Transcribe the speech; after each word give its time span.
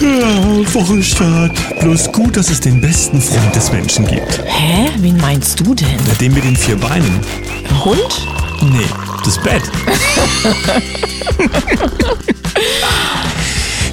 Ja, 0.00 0.74
Wochenstart. 0.74 1.78
Bloß 1.80 2.10
gut, 2.12 2.34
dass 2.34 2.48
es 2.48 2.58
den 2.58 2.80
besten 2.80 3.20
Freund 3.20 3.54
des 3.54 3.70
Menschen 3.70 4.06
gibt. 4.06 4.42
Hä? 4.46 4.88
Wen 4.96 5.18
meinst 5.18 5.60
du 5.60 5.74
denn? 5.74 5.98
Na, 6.08 6.14
den 6.14 6.32
mit 6.32 6.42
den 6.42 6.56
vier 6.56 6.76
Beinen. 6.76 7.20
Hund? 7.84 8.26
Nee, 8.62 8.86
das 9.22 9.38
Bett. 9.42 9.60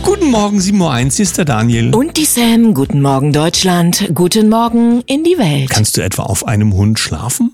Guten 0.02 0.32
Morgen, 0.32 0.60
7.01 0.60 0.80
Uhr, 0.80 0.96
hier 0.98 1.24
ist 1.24 1.38
der 1.38 1.44
Daniel. 1.44 1.94
Und 1.94 2.16
die 2.16 2.24
Sam. 2.24 2.74
Guten 2.74 3.02
Morgen, 3.02 3.34
Deutschland. 3.34 4.10
Guten 4.14 4.48
Morgen 4.48 5.02
in 5.08 5.26
die 5.26 5.38
Welt. 5.38 5.72
Kannst 5.72 5.98
du 5.98 6.02
etwa 6.02 6.24
auf 6.24 6.48
einem 6.48 6.74
Hund 6.74 7.00
schlafen? 7.00 7.54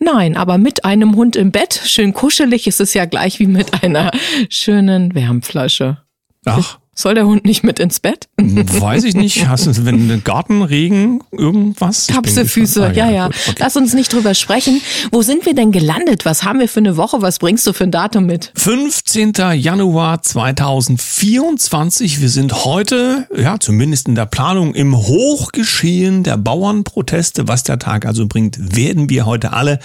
Nein, 0.00 0.36
aber 0.36 0.58
mit 0.58 0.84
einem 0.84 1.14
Hund 1.14 1.36
im 1.36 1.52
Bett, 1.52 1.80
schön 1.84 2.12
kuschelig, 2.12 2.66
ist 2.66 2.80
es 2.80 2.92
ja 2.92 3.04
gleich 3.04 3.38
wie 3.38 3.46
mit 3.46 3.84
einer 3.84 4.10
schönen 4.48 5.14
Wärmflasche. 5.14 5.98
Ach, 6.44 6.78
Soll 6.94 7.14
der 7.14 7.26
Hund 7.26 7.44
nicht 7.44 7.64
mit 7.64 7.78
ins 7.80 8.00
Bett? 8.00 8.28
weiß 8.36 9.04
ich 9.04 9.14
nicht. 9.14 9.46
Hast 9.48 9.66
du, 9.66 9.84
wenn 9.84 10.22
Gartenregen, 10.22 11.22
irgendwas? 11.32 12.06
Tapsefüße, 12.06 12.80
gespannt. 12.80 12.96
ja, 12.96 13.04
Ah, 13.06 13.10
ja. 13.10 13.26
gut, 13.26 13.36
okay. 13.48 13.56
Lass 13.58 13.76
uns 13.76 13.94
nicht 13.94 14.12
drüber 14.12 14.34
sprechen. 14.34 14.80
Wo 15.10 15.22
sind 15.22 15.44
wir 15.46 15.54
denn 15.54 15.72
gelandet? 15.72 16.24
Was 16.24 16.44
haben 16.44 16.60
wir 16.60 16.68
für 16.68 16.80
eine 16.80 16.96
Woche? 16.96 17.20
Was 17.22 17.38
bringst 17.38 17.66
du 17.66 17.72
für 17.72 17.84
ein 17.84 17.90
Datum 17.90 18.26
mit? 18.26 18.52
15. 18.56 19.32
Januar 19.56 20.22
2024. 20.22 22.20
Wir 22.20 22.28
sind 22.28 22.64
heute, 22.64 23.26
ja, 23.36 23.58
zumindest 23.58 24.08
in 24.08 24.14
der 24.14 24.26
Planung, 24.26 24.74
im 24.74 24.96
Hochgeschehen 24.96 26.22
der 26.22 26.36
Bauernproteste. 26.36 27.48
Was 27.48 27.62
der 27.64 27.78
Tag 27.78 28.06
also 28.06 28.26
bringt, 28.26 28.76
werden 28.76 29.08
wir 29.10 29.26
heute 29.26 29.52
alle 29.52 29.78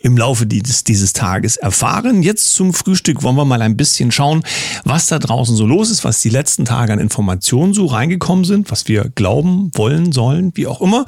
im 0.00 0.16
Laufe 0.16 0.46
dieses, 0.46 0.84
dieses 0.84 1.12
Tages 1.12 1.56
erfahren. 1.56 2.22
Jetzt 2.22 2.54
zum 2.54 2.74
Frühstück 2.74 3.22
wollen 3.22 3.36
wir 3.36 3.44
mal 3.44 3.62
ein 3.62 3.76
bisschen 3.76 4.10
schauen, 4.10 4.42
was 4.84 5.06
da 5.06 5.18
draußen 5.18 5.54
so 5.56 5.66
los 5.66 5.90
ist, 5.90 6.04
was 6.04 6.20
die 6.20 6.30
letzten 6.30 6.47
Tage 6.56 6.92
an 6.92 6.98
Informationen 6.98 7.74
so 7.74 7.86
reingekommen 7.86 8.44
sind, 8.44 8.70
was 8.70 8.88
wir 8.88 9.10
glauben, 9.14 9.70
wollen, 9.74 10.12
sollen, 10.12 10.52
wie 10.54 10.66
auch 10.66 10.80
immer. 10.80 11.06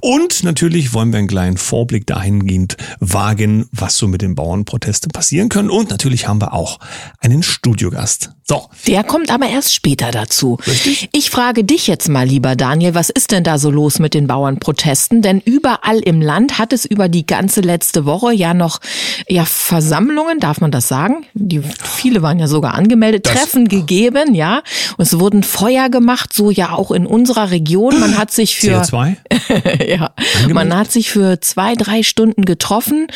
Und 0.00 0.42
natürlich 0.44 0.94
wollen 0.94 1.12
wir 1.12 1.18
einen 1.18 1.28
kleinen 1.28 1.56
Vorblick 1.56 2.06
dahingehend 2.06 2.76
wagen, 3.00 3.66
was 3.72 3.96
so 3.96 4.08
mit 4.08 4.22
den 4.22 4.34
Bauernprotesten 4.34 5.10
passieren 5.12 5.48
können. 5.48 5.70
Und 5.70 5.90
natürlich 5.90 6.26
haben 6.26 6.40
wir 6.40 6.54
auch 6.54 6.78
einen 7.20 7.42
Studiogast. 7.42 8.32
So, 8.50 8.68
Der 8.88 9.04
kommt 9.04 9.30
aber 9.30 9.46
erst 9.46 9.72
später 9.72 10.10
dazu. 10.10 10.58
Richtig. 10.66 11.08
Ich 11.12 11.30
frage 11.30 11.62
dich 11.62 11.86
jetzt 11.86 12.08
mal, 12.08 12.26
lieber 12.26 12.56
Daniel, 12.56 12.96
was 12.96 13.08
ist 13.08 13.30
denn 13.30 13.44
da 13.44 13.58
so 13.58 13.70
los 13.70 14.00
mit 14.00 14.12
den 14.12 14.26
Bauernprotesten? 14.26 15.22
Denn 15.22 15.38
überall 15.38 16.00
im 16.00 16.20
Land 16.20 16.58
hat 16.58 16.72
es 16.72 16.84
über 16.84 17.08
die 17.08 17.24
ganze 17.24 17.60
letzte 17.60 18.06
Woche 18.06 18.32
ja 18.34 18.52
noch 18.52 18.80
ja 19.28 19.44
Versammlungen, 19.44 20.40
darf 20.40 20.60
man 20.60 20.72
das 20.72 20.88
sagen? 20.88 21.26
Die 21.34 21.60
viele 21.60 22.22
waren 22.22 22.40
ja 22.40 22.48
sogar 22.48 22.74
angemeldet, 22.74 23.24
Das- 23.26 23.34
Treffen 23.34 23.68
gegeben, 23.68 24.34
ja. 24.34 24.62
Und 24.96 25.04
es 25.04 25.20
wurden 25.20 25.44
Feuer 25.44 25.88
gemacht, 25.88 26.32
so 26.32 26.50
ja 26.50 26.72
auch 26.72 26.90
in 26.90 27.06
unserer 27.06 27.52
Region. 27.52 28.00
Man 28.00 28.18
hat 28.18 28.32
sich 28.32 28.58
für 28.58 28.80
CO2. 28.82 29.14
ja, 29.88 30.10
man 30.52 30.76
hat 30.76 30.90
sich 30.90 31.08
für 31.12 31.40
zwei, 31.40 31.76
drei 31.76 32.02
Stunden 32.02 32.44
getroffen. 32.44 33.06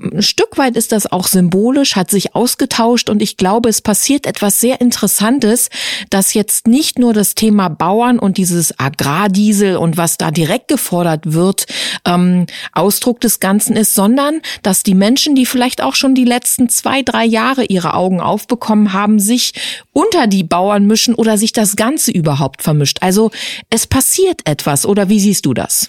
Ein 0.00 0.22
Stück 0.22 0.56
weit 0.56 0.78
ist 0.78 0.92
das 0.92 1.12
auch 1.12 1.26
symbolisch, 1.26 1.94
hat 1.94 2.10
sich 2.10 2.34
ausgetauscht 2.34 3.10
und 3.10 3.20
ich 3.20 3.36
glaube, 3.36 3.68
es 3.68 3.82
passiert 3.82 4.24
etwas 4.24 4.60
sehr 4.62 4.77
Interessantes, 4.78 5.68
dass 6.10 6.34
jetzt 6.34 6.66
nicht 6.66 6.98
nur 6.98 7.12
das 7.12 7.34
Thema 7.34 7.68
Bauern 7.68 8.18
und 8.18 8.36
dieses 8.36 8.78
Agrardiesel 8.78 9.76
und 9.76 9.96
was 9.96 10.16
da 10.16 10.30
direkt 10.30 10.68
gefordert 10.68 11.32
wird, 11.32 11.66
ähm, 12.04 12.46
Ausdruck 12.72 13.20
des 13.20 13.40
Ganzen 13.40 13.76
ist, 13.76 13.94
sondern 13.94 14.40
dass 14.62 14.82
die 14.82 14.94
Menschen, 14.94 15.34
die 15.34 15.46
vielleicht 15.46 15.82
auch 15.82 15.94
schon 15.94 16.14
die 16.14 16.24
letzten 16.24 16.68
zwei, 16.68 17.02
drei 17.02 17.24
Jahre 17.24 17.64
ihre 17.64 17.94
Augen 17.94 18.20
aufbekommen 18.20 18.92
haben, 18.92 19.18
sich 19.18 19.52
unter 19.92 20.26
die 20.26 20.44
Bauern 20.44 20.86
mischen 20.86 21.14
oder 21.14 21.38
sich 21.38 21.52
das 21.52 21.76
Ganze 21.76 22.10
überhaupt 22.10 22.62
vermischt. 22.62 22.98
Also 23.00 23.30
es 23.70 23.86
passiert 23.86 24.42
etwas 24.44 24.86
oder 24.86 25.08
wie 25.08 25.20
siehst 25.20 25.46
du 25.46 25.54
das? 25.54 25.88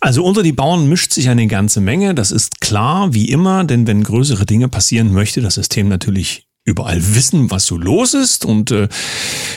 Also 0.00 0.24
unter 0.24 0.42
die 0.42 0.52
Bauern 0.52 0.88
mischt 0.88 1.12
sich 1.12 1.28
eine 1.28 1.46
ganze 1.46 1.80
Menge. 1.80 2.14
Das 2.14 2.30
ist 2.30 2.60
klar, 2.60 3.12
wie 3.12 3.28
immer, 3.28 3.64
denn 3.64 3.86
wenn 3.86 4.02
größere 4.02 4.46
Dinge 4.46 4.68
passieren, 4.68 5.12
möchte 5.12 5.40
das 5.40 5.54
System 5.54 5.88
natürlich 5.88 6.46
überall 6.64 7.14
wissen, 7.14 7.50
was 7.50 7.66
so 7.66 7.76
los 7.76 8.14
ist. 8.14 8.44
Und 8.44 8.70
äh, 8.70 8.88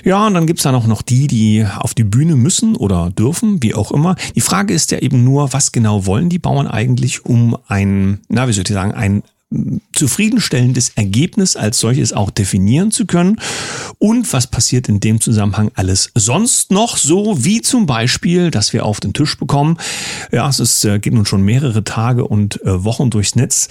ja, 0.04 0.28
und 0.28 0.34
dann 0.34 0.48
gibt's 0.48 0.64
dann 0.64 0.76
auch 0.76 0.88
noch 0.88 1.02
die, 1.02 1.28
die 1.28 1.66
auf 1.78 1.94
die 1.94 2.04
Bühne 2.04 2.36
müssen 2.36 2.76
oder 2.76 3.12
dürfen, 3.12 3.62
wie 3.62 3.76
auch 3.76 3.92
immer. 3.92 4.16
Die 4.36 4.42
Frage 4.42 4.74
ist 4.74 4.92
ja 4.92 5.00
eben 5.00 5.24
nur, 5.24 5.54
was 5.54 5.72
genau 5.72 6.06
wollen 6.06 6.30
die 6.30 6.40
Bauern 6.40 6.68
eigentlich, 6.68 7.26
um 7.26 7.58
ein, 7.68 8.22
na, 8.30 8.48
wie 8.48 8.54
soll 8.54 8.64
ich 8.66 8.74
sagen, 8.74 8.94
ein 8.94 9.24
zufriedenstellendes 9.94 10.90
Ergebnis 10.96 11.56
als 11.56 11.80
solches 11.80 12.14
auch 12.14 12.32
definieren 12.32 12.92
zu 12.92 13.06
können. 13.06 13.38
Und 14.00 14.32
was 14.34 14.48
passiert 14.48 14.90
in 14.90 15.00
dem 15.00 15.22
Zusammenhang 15.22 15.72
alles 15.76 16.12
sonst 16.16 16.72
noch? 16.72 16.98
So 16.98 17.44
wie 17.44 17.62
zum 17.62 17.86
Beispiel, 17.86 18.52
dass 18.52 18.74
wir 18.74 18.86
auf 18.86 19.00
den 19.00 19.14
Tisch 19.14 19.38
bekommen, 19.38 19.78
ja, 20.32 20.50
es 20.50 20.60
ist, 20.60 20.84
äh, 20.86 21.00
geht 21.00 21.14
nun 21.14 21.26
schon 21.26 21.44
mehrere 21.44 21.84
Tage 21.84 22.26
und 22.26 22.62
äh, 22.64 22.84
Wochen 22.84 23.10
durchs 23.10 23.36
Netz, 23.36 23.70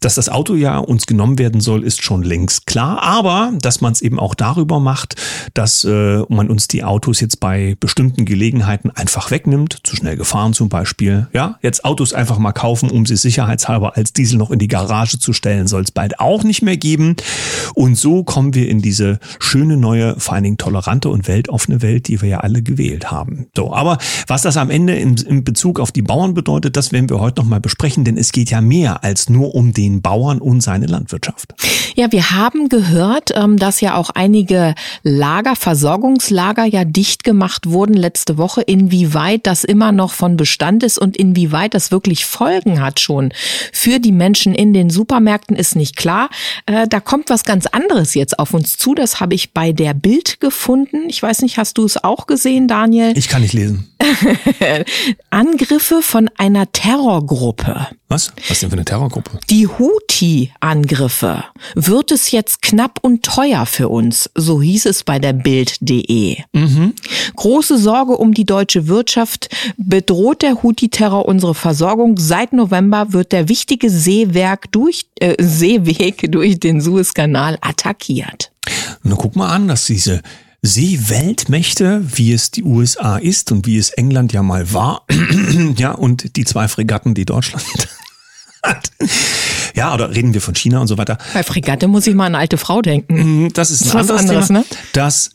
dass 0.00 0.16
das 0.16 0.28
Auto 0.28 0.54
ja 0.54 0.78
uns 0.78 1.06
genommen 1.06 1.38
werden 1.38 1.60
soll, 1.60 1.84
ist 1.84 2.02
schon 2.02 2.22
längst 2.22 2.66
klar, 2.66 3.02
aber 3.02 3.52
dass 3.60 3.80
man 3.80 3.92
es 3.92 4.02
eben 4.02 4.18
auch 4.18 4.34
darüber 4.34 4.80
macht, 4.80 5.16
dass 5.54 5.84
äh, 5.84 6.22
man 6.28 6.50
uns 6.50 6.68
die 6.68 6.82
Autos 6.82 7.20
jetzt 7.20 7.40
bei 7.40 7.76
bestimmten 7.78 8.24
Gelegenheiten 8.24 8.90
einfach 8.90 9.30
wegnimmt, 9.30 9.78
zu 9.84 9.94
schnell 9.96 10.16
gefahren 10.16 10.52
zum 10.52 10.68
Beispiel, 10.68 11.28
ja, 11.32 11.58
jetzt 11.62 11.84
Autos 11.84 12.12
einfach 12.12 12.38
mal 12.38 12.52
kaufen, 12.52 12.90
um 12.90 13.06
sie 13.06 13.16
sicherheitshalber 13.16 13.96
als 13.96 14.12
Diesel 14.12 14.38
noch 14.38 14.50
in 14.50 14.58
die 14.58 14.68
Garage 14.68 15.19
zu 15.20 15.32
stellen, 15.32 15.66
soll 15.66 15.82
es 15.82 15.90
bald 15.90 16.20
auch 16.20 16.42
nicht 16.44 16.62
mehr 16.62 16.76
geben. 16.76 17.16
Und 17.74 17.96
so 17.96 18.24
kommen 18.24 18.54
wir 18.54 18.68
in 18.68 18.82
diese 18.82 19.18
schöne 19.38 19.76
neue, 19.76 20.18
vor 20.18 20.34
allen 20.34 20.44
Dingen 20.44 20.58
tolerante 20.58 21.08
und 21.08 21.28
weltoffene 21.28 21.82
Welt, 21.82 22.08
die 22.08 22.20
wir 22.20 22.28
ja 22.28 22.40
alle 22.40 22.62
gewählt 22.62 23.10
haben. 23.10 23.46
So, 23.56 23.72
aber 23.72 23.98
was 24.26 24.42
das 24.42 24.56
am 24.56 24.70
Ende 24.70 24.94
in, 24.94 25.16
in 25.16 25.44
Bezug 25.44 25.80
auf 25.80 25.92
die 25.92 26.02
Bauern 26.02 26.34
bedeutet, 26.34 26.76
das 26.76 26.92
werden 26.92 27.08
wir 27.08 27.20
heute 27.20 27.40
noch 27.40 27.48
mal 27.48 27.60
besprechen, 27.60 28.04
denn 28.04 28.16
es 28.16 28.32
geht 28.32 28.50
ja 28.50 28.60
mehr 28.60 29.04
als 29.04 29.28
nur 29.28 29.54
um 29.54 29.72
den 29.72 30.02
Bauern 30.02 30.40
und 30.40 30.60
seine 30.62 30.86
Landwirtschaft. 30.86 31.54
Ja, 31.94 32.12
wir 32.12 32.30
haben 32.30 32.68
gehört, 32.68 33.30
ähm, 33.34 33.56
dass 33.56 33.80
ja 33.80 33.96
auch 33.96 34.10
einige 34.10 34.74
Lager, 35.02 35.56
Versorgungslager 35.56 36.64
ja 36.64 36.84
dicht 36.84 37.24
gemacht 37.24 37.68
wurden 37.68 37.94
letzte 37.94 38.38
Woche. 38.38 38.62
Inwieweit 38.62 39.46
das 39.46 39.64
immer 39.64 39.92
noch 39.92 40.12
von 40.12 40.36
Bestand 40.36 40.82
ist 40.82 40.98
und 40.98 41.16
inwieweit 41.16 41.74
das 41.74 41.90
wirklich 41.90 42.24
Folgen 42.24 42.80
hat 42.80 43.00
schon 43.00 43.32
für 43.72 43.98
die 43.98 44.12
Menschen 44.12 44.54
in 44.54 44.72
den 44.72 44.90
Supermärkten 44.90 44.99
ist 45.56 45.76
nicht 45.76 45.96
klar. 45.96 46.30
Äh, 46.66 46.86
Da 46.88 47.00
kommt 47.00 47.30
was 47.30 47.44
ganz 47.44 47.66
anderes 47.66 48.14
jetzt 48.14 48.38
auf 48.38 48.54
uns 48.54 48.76
zu. 48.76 48.94
Das 48.94 49.20
habe 49.20 49.34
ich 49.34 49.52
bei 49.52 49.72
der 49.72 49.94
Bild 49.94 50.40
gefunden. 50.40 51.08
Ich 51.08 51.22
weiß 51.22 51.42
nicht, 51.42 51.58
hast 51.58 51.78
du 51.78 51.84
es 51.84 52.02
auch 52.02 52.26
gesehen, 52.26 52.68
Daniel? 52.68 53.16
Ich 53.16 53.28
kann 53.28 53.42
nicht 53.42 53.54
lesen. 53.54 53.86
Angriffe 55.30 56.02
von 56.02 56.30
einer 56.36 56.70
Terrorgruppe. 56.72 57.88
Was? 58.08 58.32
Was 58.48 58.60
denn 58.60 58.70
für 58.70 58.76
eine 58.76 58.84
Terrorgruppe? 58.84 59.38
Die 59.50 59.68
Houthi-Angriffe. 59.68 61.44
Wird 61.74 62.10
es 62.10 62.30
jetzt 62.30 62.62
knapp 62.62 62.98
und 63.02 63.22
teuer 63.24 63.66
für 63.66 63.88
uns? 63.88 64.30
So 64.34 64.60
hieß 64.62 64.86
es 64.86 65.04
bei 65.04 65.18
der 65.18 65.32
Bild.de. 65.32 66.38
Große 67.36 67.78
Sorge 67.78 68.16
um 68.16 68.34
die 68.34 68.44
deutsche 68.44 68.88
Wirtschaft. 68.88 69.48
Bedroht 69.76 70.42
der 70.42 70.62
Houthi-Terror 70.62 71.26
unsere 71.26 71.54
Versorgung? 71.54 72.16
Seit 72.18 72.52
November 72.52 73.12
wird 73.12 73.32
der 73.32 73.48
wichtige 73.48 73.90
Seewerk 73.90 74.72
durch, 74.72 75.06
äh, 75.20 75.36
Seeweg 75.38 76.32
durch 76.32 76.58
den 76.58 76.80
Suezkanal 76.80 77.58
attackiert. 77.60 78.50
Na, 79.02 79.14
guck 79.16 79.36
mal 79.36 79.50
an, 79.50 79.68
dass 79.68 79.86
diese 79.86 80.22
Seeweltmächte, 80.62 82.02
wie 82.14 82.32
es 82.32 82.50
die 82.50 82.62
USA 82.64 83.16
ist 83.16 83.50
und 83.50 83.66
wie 83.66 83.78
es 83.78 83.90
England 83.90 84.32
ja 84.32 84.42
mal 84.42 84.72
war, 84.72 85.06
ja, 85.76 85.92
und 85.92 86.36
die 86.36 86.44
zwei 86.44 86.68
Fregatten, 86.68 87.14
die 87.14 87.24
Deutschland 87.24 87.64
hat. 88.62 88.90
Ja, 89.74 89.94
oder 89.94 90.14
reden 90.14 90.34
wir 90.34 90.40
von 90.42 90.54
China 90.54 90.80
und 90.80 90.86
so 90.86 90.98
weiter. 90.98 91.16
Bei 91.32 91.42
Fregatte 91.42 91.88
muss 91.88 92.06
ich 92.06 92.14
mal 92.14 92.26
an 92.26 92.34
eine 92.34 92.42
alte 92.42 92.58
Frau 92.58 92.82
denken. 92.82 93.50
Das 93.54 93.70
ist 93.70 93.82
ein 93.82 93.92
Das 93.92 94.06
ist 94.06 94.10
was 94.10 94.18
anderes 94.20 94.20
anderes, 94.20 94.46
Thema, 94.48 94.58
ne? 94.60 94.64
dass 94.92 95.30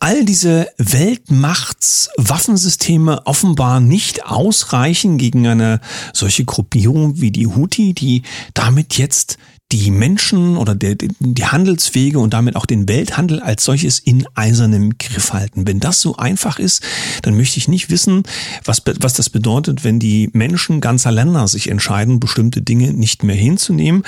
all 0.00 0.24
diese 0.24 0.68
Weltmachtswaffensysteme 0.78 3.26
offenbar 3.26 3.80
nicht 3.80 4.24
ausreichen 4.26 5.18
gegen 5.18 5.46
eine 5.46 5.80
solche 6.12 6.44
Gruppierung 6.44 7.20
wie 7.20 7.30
die 7.30 7.46
Houthi, 7.46 7.94
die 7.94 8.22
damit 8.54 8.98
jetzt 8.98 9.38
die 9.72 9.90
Menschen 9.90 10.56
oder 10.56 10.74
der, 10.74 10.94
die 10.94 11.44
Handelswege 11.44 12.20
und 12.20 12.32
damit 12.32 12.54
auch 12.54 12.66
den 12.66 12.88
Welthandel 12.88 13.40
als 13.40 13.64
solches 13.64 13.98
in 13.98 14.24
eisernem 14.34 14.98
Griff 14.98 15.32
halten. 15.32 15.66
Wenn 15.66 15.80
das 15.80 16.00
so 16.00 16.16
einfach 16.16 16.60
ist, 16.60 16.82
dann 17.22 17.36
möchte 17.36 17.58
ich 17.58 17.66
nicht 17.66 17.90
wissen, 17.90 18.22
was, 18.64 18.82
was 19.00 19.14
das 19.14 19.30
bedeutet, 19.30 19.82
wenn 19.82 19.98
die 19.98 20.30
Menschen 20.32 20.80
ganzer 20.80 21.10
Länder 21.10 21.48
sich 21.48 21.70
entscheiden, 21.70 22.20
bestimmte 22.20 22.62
Dinge 22.62 22.92
nicht 22.92 23.24
mehr 23.24 23.34
hinzunehmen. 23.34 24.04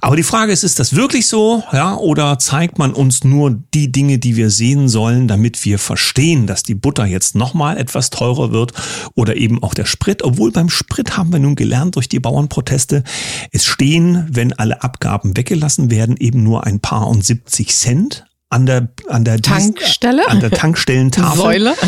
Aber 0.00 0.16
die 0.16 0.22
Frage 0.22 0.52
ist, 0.52 0.62
ist 0.62 0.78
das 0.78 0.94
wirklich 0.94 1.26
so? 1.26 1.62
Ja, 1.72 1.96
oder 1.96 2.38
zeigt 2.38 2.78
man 2.78 2.94
uns 2.94 3.24
nur 3.24 3.62
die 3.74 3.92
Dinge, 3.92 4.18
die 4.18 4.36
wir 4.36 4.48
sehen 4.48 4.88
sollen, 4.88 5.13
damit 5.28 5.64
wir 5.64 5.78
verstehen, 5.78 6.46
dass 6.46 6.62
die 6.62 6.74
Butter 6.74 7.06
jetzt 7.06 7.34
nochmal 7.34 7.78
etwas 7.78 8.10
teurer 8.10 8.52
wird 8.52 8.72
oder 9.14 9.36
eben 9.36 9.62
auch 9.62 9.74
der 9.74 9.86
Sprit? 9.86 10.22
Obwohl 10.22 10.52
beim 10.52 10.68
Sprit 10.68 11.16
haben 11.16 11.32
wir 11.32 11.38
nun 11.38 11.54
gelernt 11.54 11.96
durch 11.96 12.08
die 12.08 12.20
Bauernproteste, 12.20 13.04
es 13.52 13.64
stehen, 13.64 14.26
wenn 14.30 14.52
alle 14.52 14.82
Abgaben 14.82 15.36
weggelassen 15.36 15.90
werden, 15.90 16.16
eben 16.18 16.42
nur 16.42 16.64
ein 16.64 16.80
paar 16.80 17.06
und 17.06 17.24
70 17.24 17.74
Cent 17.74 18.26
an 18.54 18.66
der 18.66 18.88
an 19.08 19.24
der 19.24 19.42
Tankstelle, 19.42 20.28
an 20.28 20.38
der 20.38 20.52
Tankstellentafel, 20.52 21.36
Säule. 21.36 21.74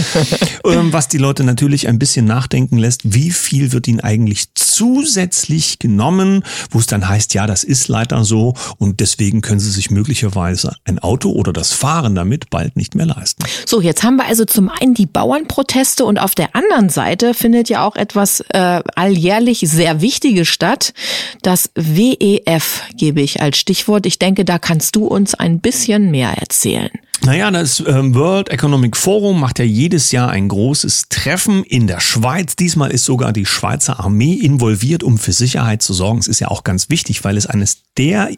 Ähm, 0.67 0.93
was 0.93 1.07
die 1.07 1.19
Leute 1.19 1.45
natürlich 1.45 1.87
ein 1.87 2.01
bisschen 2.01 2.27
nachdenken 2.27 2.77
lässt, 2.77 3.15
wie 3.15 3.31
viel 3.31 3.71
wird 3.71 3.87
ihnen 3.87 4.01
eigentlich 4.01 4.53
zusätzlich 4.55 5.79
genommen, 5.79 6.43
wo 6.71 6.81
es 6.81 6.87
dann 6.87 7.09
heißt, 7.09 7.35
ja, 7.35 7.47
das 7.47 7.63
ist 7.63 7.87
leider 7.87 8.25
so 8.25 8.55
und 8.79 8.99
deswegen 8.99 9.43
können 9.43 9.61
sie 9.61 9.71
sich 9.71 9.93
möglicherweise 9.93 10.75
ein 10.85 10.99
Auto 10.99 11.31
oder 11.31 11.53
das 11.53 11.73
Fahren 11.73 12.17
damit 12.17 12.51
bald 12.51 12.75
nicht 12.75 12.97
mehr 12.97 13.07
leisten. 13.07 13.45
So, 13.65 13.81
jetzt 13.81 14.03
haben 14.03 14.17
wir 14.17 14.27
also 14.27 14.45
zum 14.45 14.69
einen 14.69 14.95
die 14.95 15.07
Bauernproteste 15.07 16.05
und 16.05 16.19
auf 16.19 16.35
der 16.35 16.57
anderen 16.57 16.89
Seite 16.89 17.33
findet 17.33 17.69
ja 17.69 17.87
auch 17.87 17.95
etwas 17.95 18.41
äh, 18.49 18.83
alljährlich 18.97 19.61
sehr 19.61 20.01
Wichtiges 20.01 20.49
statt. 20.49 20.95
Das 21.43 21.71
WEF 21.77 22.83
gebe 22.97 23.21
ich 23.21 23.41
als 23.41 23.57
Stichwort. 23.59 24.05
Ich 24.05 24.19
denke, 24.19 24.45
da 24.45 24.59
kannst 24.59 24.97
du 24.97 25.07
uns 25.07 25.35
ein 25.35 25.61
bisschen 25.61 26.11
mehr 26.11 26.31
erzählen. 26.31 26.56
Naja, 27.23 27.51
das 27.51 27.83
ähm, 27.87 28.15
World 28.15 28.51
Economic 28.51 28.97
Forum 28.97 29.41
macht 29.41 29.59
ja 29.59 29.65
jedes 29.65 30.13
Jahr 30.13 30.31
ein 30.31 30.49
großes 30.49 31.09
Treffen 31.09 31.65
in 31.65 31.87
der 31.87 32.01
Schweiz. 32.01 32.57
Diesmal 32.57 32.91
ist 32.91 33.05
sogar 33.05 33.33
die 33.33 33.47
Schweizer 33.47 34.01
Armee 34.01 34.35
involviert, 34.35 35.03
um 35.03 35.19
für 35.19 35.33
Sicherheit 35.33 35.83
zu 35.83 35.93
sorgen. 35.93 36.19
Es 36.19 36.29
ist 36.29 36.41
ja 36.41 36.49
auch 36.49 36.63
ganz 36.63 36.89
wichtig, 36.89 37.25
weil 37.25 37.37
es 37.37 37.47
eines 37.47 37.83
der 37.97 38.31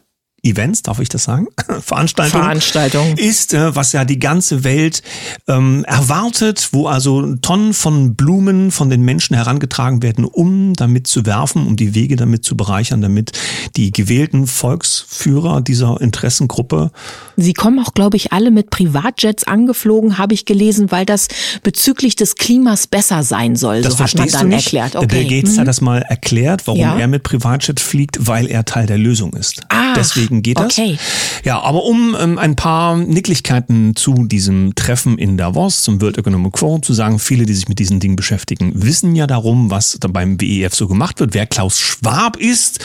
Events, 0.43 0.83
darf 0.83 0.99
ich 0.99 1.09
das 1.09 1.23
sagen? 1.23 1.47
Veranstaltung, 1.81 2.41
Veranstaltung 2.41 3.17
ist, 3.17 3.53
äh, 3.53 3.75
was 3.75 3.93
ja 3.93 4.05
die 4.05 4.19
ganze 4.19 4.63
Welt 4.63 5.01
ähm, 5.47 5.83
erwartet, 5.85 6.69
wo 6.71 6.87
also 6.87 7.35
Tonnen 7.37 7.73
von 7.73 8.15
Blumen 8.15 8.71
von 8.71 8.89
den 8.89 9.01
Menschen 9.01 9.35
herangetragen 9.35 10.01
werden, 10.01 10.25
um 10.25 10.73
damit 10.73 11.07
zu 11.07 11.25
werfen, 11.25 11.65
um 11.67 11.75
die 11.75 11.95
Wege 11.95 12.15
damit 12.15 12.43
zu 12.43 12.55
bereichern, 12.55 13.01
damit 13.01 13.31
die 13.75 13.91
gewählten 13.91 14.47
Volksführer 14.47 15.61
dieser 15.61 15.99
Interessengruppe. 16.01 16.91
Sie 17.37 17.53
kommen 17.53 17.79
auch, 17.79 17.93
glaube 17.93 18.17
ich, 18.17 18.33
alle 18.33 18.51
mit 18.51 18.69
Privatjets 18.69 19.45
angeflogen, 19.45 20.17
habe 20.17 20.33
ich 20.33 20.45
gelesen, 20.45 20.91
weil 20.91 21.05
das 21.05 21.27
bezüglich 21.63 22.15
des 22.15 22.35
Klimas 22.35 22.87
besser 22.87 23.23
sein 23.23 23.55
soll. 23.55 23.81
Das 23.81 23.97
so 23.97 24.03
hat 24.03 24.15
man 24.15 24.29
dann 24.29 24.51
erklärt. 24.51 24.95
Okay. 24.95 25.07
Der 25.07 25.15
Bill 25.15 25.27
Gates 25.27 25.55
mhm. 25.55 25.59
hat 25.61 25.67
das 25.67 25.81
mal 25.81 26.01
erklärt, 26.01 26.67
warum 26.67 26.79
ja. 26.79 26.97
er 26.97 27.07
mit 27.07 27.23
Privatjet 27.23 27.79
fliegt, 27.79 28.27
weil 28.27 28.47
er 28.47 28.65
Teil 28.65 28.85
der 28.85 28.97
Lösung 28.97 29.33
ist. 29.33 29.61
Ah. 29.69 29.93
Deswegen 29.95 30.28
deswegen 30.29 30.43
geht 30.43 30.59
das. 30.59 30.77
Okay. 30.77 30.97
Ja, 31.43 31.61
aber 31.61 31.83
um 31.83 32.15
ähm, 32.19 32.37
ein 32.37 32.55
paar 32.55 32.97
Nicklichkeiten 32.97 33.95
zu 33.95 34.25
diesem 34.25 34.75
Treffen 34.75 35.17
in 35.17 35.37
Davos, 35.37 35.83
zum 35.83 36.01
World 36.01 36.17
Economic 36.17 36.57
Forum 36.57 36.83
zu 36.83 36.93
sagen, 36.93 37.19
viele, 37.19 37.45
die 37.45 37.53
sich 37.53 37.69
mit 37.69 37.79
diesen 37.79 37.99
Dingen 37.99 38.15
beschäftigen, 38.15 38.71
wissen 38.75 39.15
ja 39.15 39.27
darum, 39.27 39.71
was 39.71 39.97
da 39.99 40.07
beim 40.07 40.39
WEF 40.39 40.73
so 40.73 40.87
gemacht 40.87 41.19
wird, 41.19 41.33
wer 41.33 41.45
Klaus 41.45 41.79
Schwab 41.79 42.37
ist. 42.37 42.79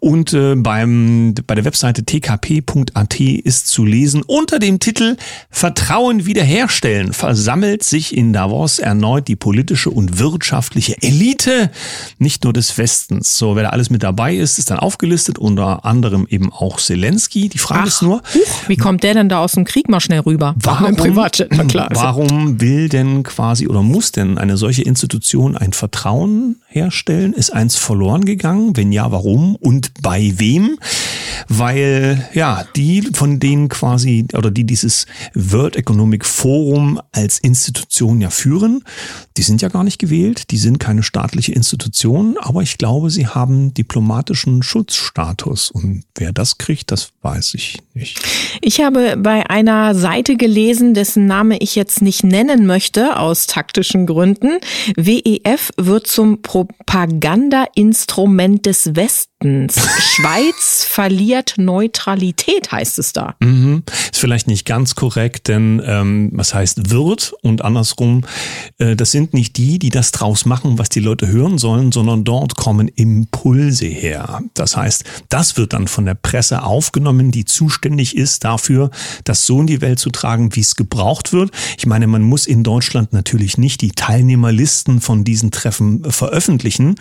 Und 0.00 0.32
äh, 0.32 0.54
beim, 0.56 1.34
bei 1.46 1.54
der 1.54 1.64
Webseite 1.64 2.04
tkp.at 2.04 3.20
ist 3.20 3.68
zu 3.68 3.84
lesen 3.84 4.22
unter 4.22 4.58
dem 4.58 4.80
Titel 4.80 5.16
Vertrauen 5.50 6.26
wiederherstellen 6.26 7.12
versammelt 7.12 7.84
sich 7.84 8.16
in 8.16 8.32
Davos 8.32 8.78
erneut 8.78 9.28
die 9.28 9.36
politische 9.36 9.90
und 9.90 10.18
wirtschaftliche 10.18 11.00
Elite, 11.00 11.70
nicht 12.18 12.44
nur 12.44 12.52
des 12.52 12.76
Westens. 12.76 13.38
So, 13.38 13.56
wer 13.56 13.64
da 13.64 13.68
alles 13.70 13.90
mit 13.90 14.02
dabei 14.02 14.34
ist, 14.34 14.58
ist 14.58 14.70
dann 14.70 14.78
aufgelistet, 14.78 15.38
unter 15.38 15.84
anderem 15.84 16.26
eben 16.28 16.52
auch 16.52 16.73
auch 16.74 16.80
Zelensky. 16.80 17.48
Die 17.48 17.58
Frage 17.58 17.82
Ach, 17.84 17.86
ist 17.86 18.02
nur, 18.02 18.22
huch, 18.34 18.68
wie 18.68 18.76
kommt 18.76 19.02
der 19.02 19.14
denn 19.14 19.28
da 19.28 19.40
aus 19.40 19.52
dem 19.52 19.64
Krieg 19.64 19.88
mal 19.88 20.00
schnell 20.00 20.20
rüber? 20.20 20.54
Warum, 20.58 20.96
Privatjet, 20.96 21.50
na 21.56 21.64
klar. 21.64 21.88
warum 21.92 22.60
will 22.60 22.88
denn 22.88 23.22
quasi 23.22 23.68
oder 23.68 23.82
muss 23.82 24.12
denn 24.12 24.38
eine 24.38 24.56
solche 24.56 24.82
Institution 24.82 25.56
ein 25.56 25.72
Vertrauen 25.72 26.56
herstellen? 26.66 27.32
Ist 27.32 27.52
eins 27.52 27.76
verloren 27.76 28.24
gegangen? 28.24 28.76
Wenn 28.76 28.92
ja, 28.92 29.10
warum 29.10 29.56
und 29.56 29.92
bei 30.02 30.32
wem? 30.36 30.78
Weil 31.48 32.28
ja, 32.34 32.64
die 32.76 33.02
von 33.12 33.40
denen 33.40 33.68
quasi 33.68 34.26
oder 34.34 34.50
die 34.50 34.64
dieses 34.64 35.06
World 35.34 35.76
Economic 35.76 36.24
Forum 36.24 37.00
als 37.12 37.38
Institution 37.38 38.20
ja 38.20 38.30
führen, 38.30 38.82
die 39.36 39.42
sind 39.42 39.62
ja 39.62 39.68
gar 39.68 39.84
nicht 39.84 39.98
gewählt, 39.98 40.50
die 40.50 40.58
sind 40.58 40.78
keine 40.78 41.02
staatliche 41.02 41.52
Institution, 41.52 42.36
aber 42.38 42.62
ich 42.62 42.78
glaube, 42.78 43.10
sie 43.10 43.26
haben 43.26 43.74
diplomatischen 43.74 44.62
Schutzstatus. 44.62 45.70
Und 45.70 46.04
wer 46.16 46.32
das 46.32 46.58
kriegt, 46.58 46.90
das 46.90 47.13
weiß 47.24 47.54
ich 47.54 47.78
nicht. 47.94 48.20
Ich 48.60 48.80
habe 48.80 49.16
bei 49.16 49.48
einer 49.48 49.94
Seite 49.94 50.36
gelesen, 50.36 50.92
dessen 50.92 51.24
Name 51.26 51.56
ich 51.58 51.74
jetzt 51.74 52.02
nicht 52.02 52.22
nennen 52.22 52.66
möchte, 52.66 53.18
aus 53.18 53.46
taktischen 53.46 54.04
Gründen. 54.06 54.58
WEF 54.96 55.70
wird 55.78 56.06
zum 56.06 56.42
Propagandainstrument 56.42 58.66
des 58.66 58.94
Westens. 58.94 59.74
Schweiz 59.98 60.86
verliert 60.88 61.54
Neutralität, 61.56 62.70
heißt 62.70 62.98
es 62.98 63.14
da. 63.14 63.36
Mhm. 63.40 63.84
Ist 64.12 64.20
vielleicht 64.20 64.46
nicht 64.46 64.66
ganz 64.66 64.94
korrekt, 64.94 65.48
denn 65.48 65.82
ähm, 65.84 66.30
was 66.34 66.52
heißt 66.52 66.90
wird 66.90 67.32
und 67.42 67.62
andersrum, 67.62 68.26
äh, 68.78 68.96
das 68.96 69.12
sind 69.12 69.32
nicht 69.32 69.56
die, 69.56 69.78
die 69.78 69.90
das 69.90 70.12
draus 70.12 70.44
machen, 70.44 70.78
was 70.78 70.90
die 70.90 71.00
Leute 71.00 71.28
hören 71.28 71.56
sollen, 71.56 71.90
sondern 71.90 72.24
dort 72.24 72.56
kommen 72.56 72.88
Impulse 72.88 73.86
her. 73.86 74.42
Das 74.52 74.76
heißt, 74.76 75.04
das 75.30 75.56
wird 75.56 75.72
dann 75.72 75.88
von 75.88 76.04
der 76.04 76.14
Presse 76.14 76.62
aufgenommen, 76.62 77.13
die 77.22 77.44
zuständig 77.44 78.16
ist 78.16 78.44
dafür, 78.44 78.90
das 79.24 79.46
so 79.46 79.60
in 79.60 79.66
die 79.66 79.80
Welt 79.80 79.98
zu 79.98 80.10
tragen, 80.10 80.54
wie 80.54 80.60
es 80.60 80.76
gebraucht 80.76 81.32
wird. 81.32 81.50
Ich 81.78 81.86
meine, 81.86 82.06
man 82.06 82.22
muss 82.22 82.46
in 82.46 82.62
Deutschland 82.62 83.12
natürlich 83.12 83.58
nicht 83.58 83.80
die 83.80 83.92
Teilnehmerlisten 83.92 85.00
von 85.00 85.24
diesen 85.24 85.50
Treffen 85.50 86.10
veröffentlichen, 86.10 86.96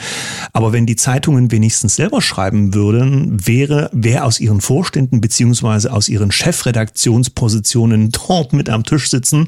aber 0.51 0.73
wenn 0.73 0.85
die 0.85 0.95
Zeitungen 0.95 1.51
wenigstens 1.51 1.95
selber 1.95 2.21
schreiben 2.21 2.73
würden, 2.73 3.47
wäre, 3.47 3.89
wer 3.93 4.25
aus 4.25 4.39
ihren 4.39 4.61
Vorständen 4.61 5.21
beziehungsweise 5.21 5.91
aus 5.91 6.09
ihren 6.09 6.31
Chefredaktionspositionen 6.31 8.11
dort 8.11 8.53
mit 8.53 8.69
am 8.69 8.83
Tisch 8.83 9.09
sitzen, 9.09 9.47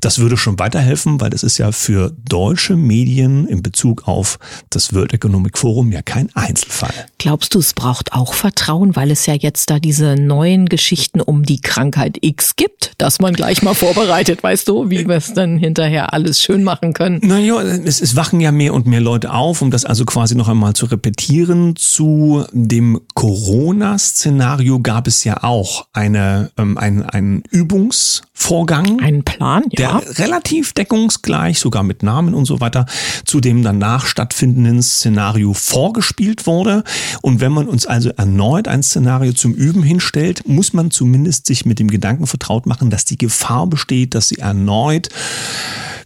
das 0.00 0.18
würde 0.18 0.36
schon 0.36 0.58
weiterhelfen, 0.58 1.20
weil 1.20 1.30
das 1.30 1.42
ist 1.42 1.58
ja 1.58 1.72
für 1.72 2.12
deutsche 2.28 2.76
Medien 2.76 3.46
in 3.46 3.62
Bezug 3.62 4.06
auf 4.06 4.38
das 4.70 4.94
World 4.94 5.12
Economic 5.12 5.58
Forum 5.58 5.92
ja 5.92 6.02
kein 6.02 6.34
Einzelfall. 6.34 6.94
Glaubst 7.18 7.54
du, 7.54 7.58
es 7.58 7.72
braucht 7.72 8.12
auch 8.12 8.34
Vertrauen, 8.34 8.96
weil 8.96 9.10
es 9.10 9.26
ja 9.26 9.34
jetzt 9.34 9.70
da 9.70 9.78
diese 9.78 9.95
neuen 10.00 10.66
Geschichten 10.66 11.20
um 11.20 11.44
die 11.44 11.60
Krankheit 11.60 12.18
X 12.20 12.56
gibt, 12.56 12.92
dass 12.98 13.20
man 13.20 13.34
gleich 13.34 13.62
mal 13.62 13.74
vorbereitet, 13.74 14.42
weißt 14.42 14.68
du, 14.68 14.90
wie 14.90 15.06
wir 15.06 15.16
es 15.16 15.34
dann 15.34 15.58
hinterher 15.58 16.12
alles 16.12 16.40
schön 16.40 16.64
machen 16.64 16.92
können? 16.92 17.20
Naja, 17.22 17.60
es, 17.62 18.00
es 18.00 18.16
wachen 18.16 18.40
ja 18.40 18.52
mehr 18.52 18.74
und 18.74 18.86
mehr 18.86 19.00
Leute 19.00 19.32
auf, 19.32 19.62
um 19.62 19.70
das 19.70 19.84
also 19.84 20.04
quasi 20.04 20.34
noch 20.34 20.48
einmal 20.48 20.74
zu 20.74 20.86
repetieren. 20.86 21.76
Zu 21.76 22.44
dem 22.52 23.00
Corona-Szenario 23.14 24.80
gab 24.80 25.06
es 25.06 25.24
ja 25.24 25.42
auch 25.42 25.86
eine, 25.92 26.50
ähm, 26.58 26.78
ein, 26.78 27.02
einen 27.02 27.42
Übungsvorgang. 27.50 29.00
Einen 29.00 29.24
Plan, 29.24 29.64
ja. 29.70 30.00
Der 30.00 30.18
relativ 30.18 30.72
deckungsgleich, 30.72 31.58
sogar 31.58 31.82
mit 31.82 32.02
Namen 32.02 32.34
und 32.34 32.44
so 32.44 32.60
weiter, 32.60 32.86
zu 33.24 33.40
dem 33.40 33.62
danach 33.62 34.06
stattfindenden 34.06 34.82
Szenario 34.82 35.52
vorgespielt 35.52 36.46
wurde. 36.46 36.84
Und 37.22 37.40
wenn 37.40 37.52
man 37.52 37.66
uns 37.66 37.86
also 37.86 38.10
erneut 38.10 38.68
ein 38.68 38.82
Szenario 38.82 39.32
zum 39.32 39.54
Üben 39.54 39.82
hinstellt, 39.86 40.46
muss 40.46 40.72
man 40.72 40.90
zumindest 40.90 41.46
sich 41.46 41.64
mit 41.64 41.78
dem 41.78 41.88
Gedanken 41.88 42.26
vertraut 42.26 42.66
machen, 42.66 42.90
dass 42.90 43.04
die 43.04 43.18
Gefahr 43.18 43.66
besteht, 43.66 44.14
dass 44.14 44.28
sie 44.28 44.38
erneut 44.38 45.08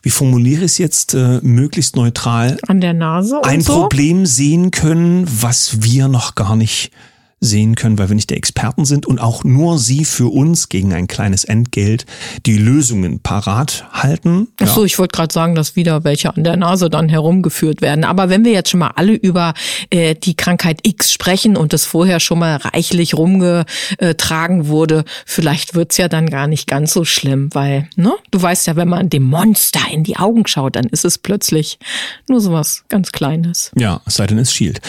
wie 0.02 0.10
formuliere 0.10 0.60
ich 0.60 0.72
es 0.72 0.78
jetzt 0.78 1.14
äh, 1.14 1.40
möglichst 1.42 1.94
neutral, 1.96 2.56
an 2.66 2.80
der 2.80 2.94
Nase 2.94 3.40
ein 3.44 3.60
so? 3.60 3.80
Problem 3.80 4.24
sehen 4.24 4.70
können, 4.70 5.26
was 5.28 5.82
wir 5.82 6.08
noch 6.08 6.34
gar 6.34 6.56
nicht 6.56 6.90
sehen 7.42 7.74
können, 7.74 7.98
weil 7.98 8.10
wir 8.10 8.14
nicht 8.14 8.28
der 8.28 8.36
Experten 8.36 8.84
sind 8.84 9.06
und 9.06 9.18
auch 9.18 9.44
nur 9.44 9.78
sie 9.78 10.04
für 10.04 10.30
uns 10.30 10.68
gegen 10.68 10.92
ein 10.92 11.06
kleines 11.06 11.44
Entgelt 11.44 12.04
die 12.44 12.58
Lösungen 12.58 13.20
parat 13.20 13.86
halten. 13.92 14.48
Ja. 14.60 14.82
ich 14.84 14.98
wollte 14.98 15.16
gerade 15.16 15.32
sagen, 15.32 15.54
dass 15.54 15.74
wieder 15.74 16.04
welche 16.04 16.34
an 16.34 16.44
der 16.44 16.58
Nase 16.58 16.90
dann 16.90 17.08
herumgeführt 17.08 17.80
werden. 17.80 18.04
Aber 18.04 18.28
wenn 18.28 18.44
wir 18.44 18.52
jetzt 18.52 18.68
schon 18.68 18.80
mal 18.80 18.92
alle 18.94 19.14
über 19.14 19.54
äh, 19.88 20.14
die 20.14 20.34
Krankheit 20.34 20.80
X 20.82 21.12
sprechen 21.12 21.56
und 21.56 21.72
es 21.72 21.86
vorher 21.86 22.20
schon 22.20 22.40
mal 22.40 22.56
reichlich 22.56 23.14
rumgetragen 23.14 24.68
wurde, 24.68 25.04
vielleicht 25.24 25.74
wird's 25.74 25.96
ja 25.96 26.08
dann 26.08 26.28
gar 26.28 26.46
nicht 26.46 26.66
ganz 26.66 26.92
so 26.92 27.06
schlimm, 27.06 27.48
weil, 27.54 27.88
ne, 27.96 28.12
du 28.30 28.42
weißt 28.42 28.66
ja, 28.66 28.76
wenn 28.76 28.88
man 28.88 29.08
dem 29.08 29.22
Monster 29.22 29.80
in 29.90 30.04
die 30.04 30.18
Augen 30.18 30.46
schaut, 30.46 30.76
dann 30.76 30.84
ist 30.84 31.06
es 31.06 31.16
plötzlich 31.16 31.78
nur 32.28 32.40
sowas 32.42 32.84
ganz 32.90 33.12
Kleines. 33.12 33.70
Ja, 33.76 34.02
es 34.06 34.16
sei 34.16 34.26
denn, 34.26 34.38
es 34.38 34.54
schielt. 34.54 34.80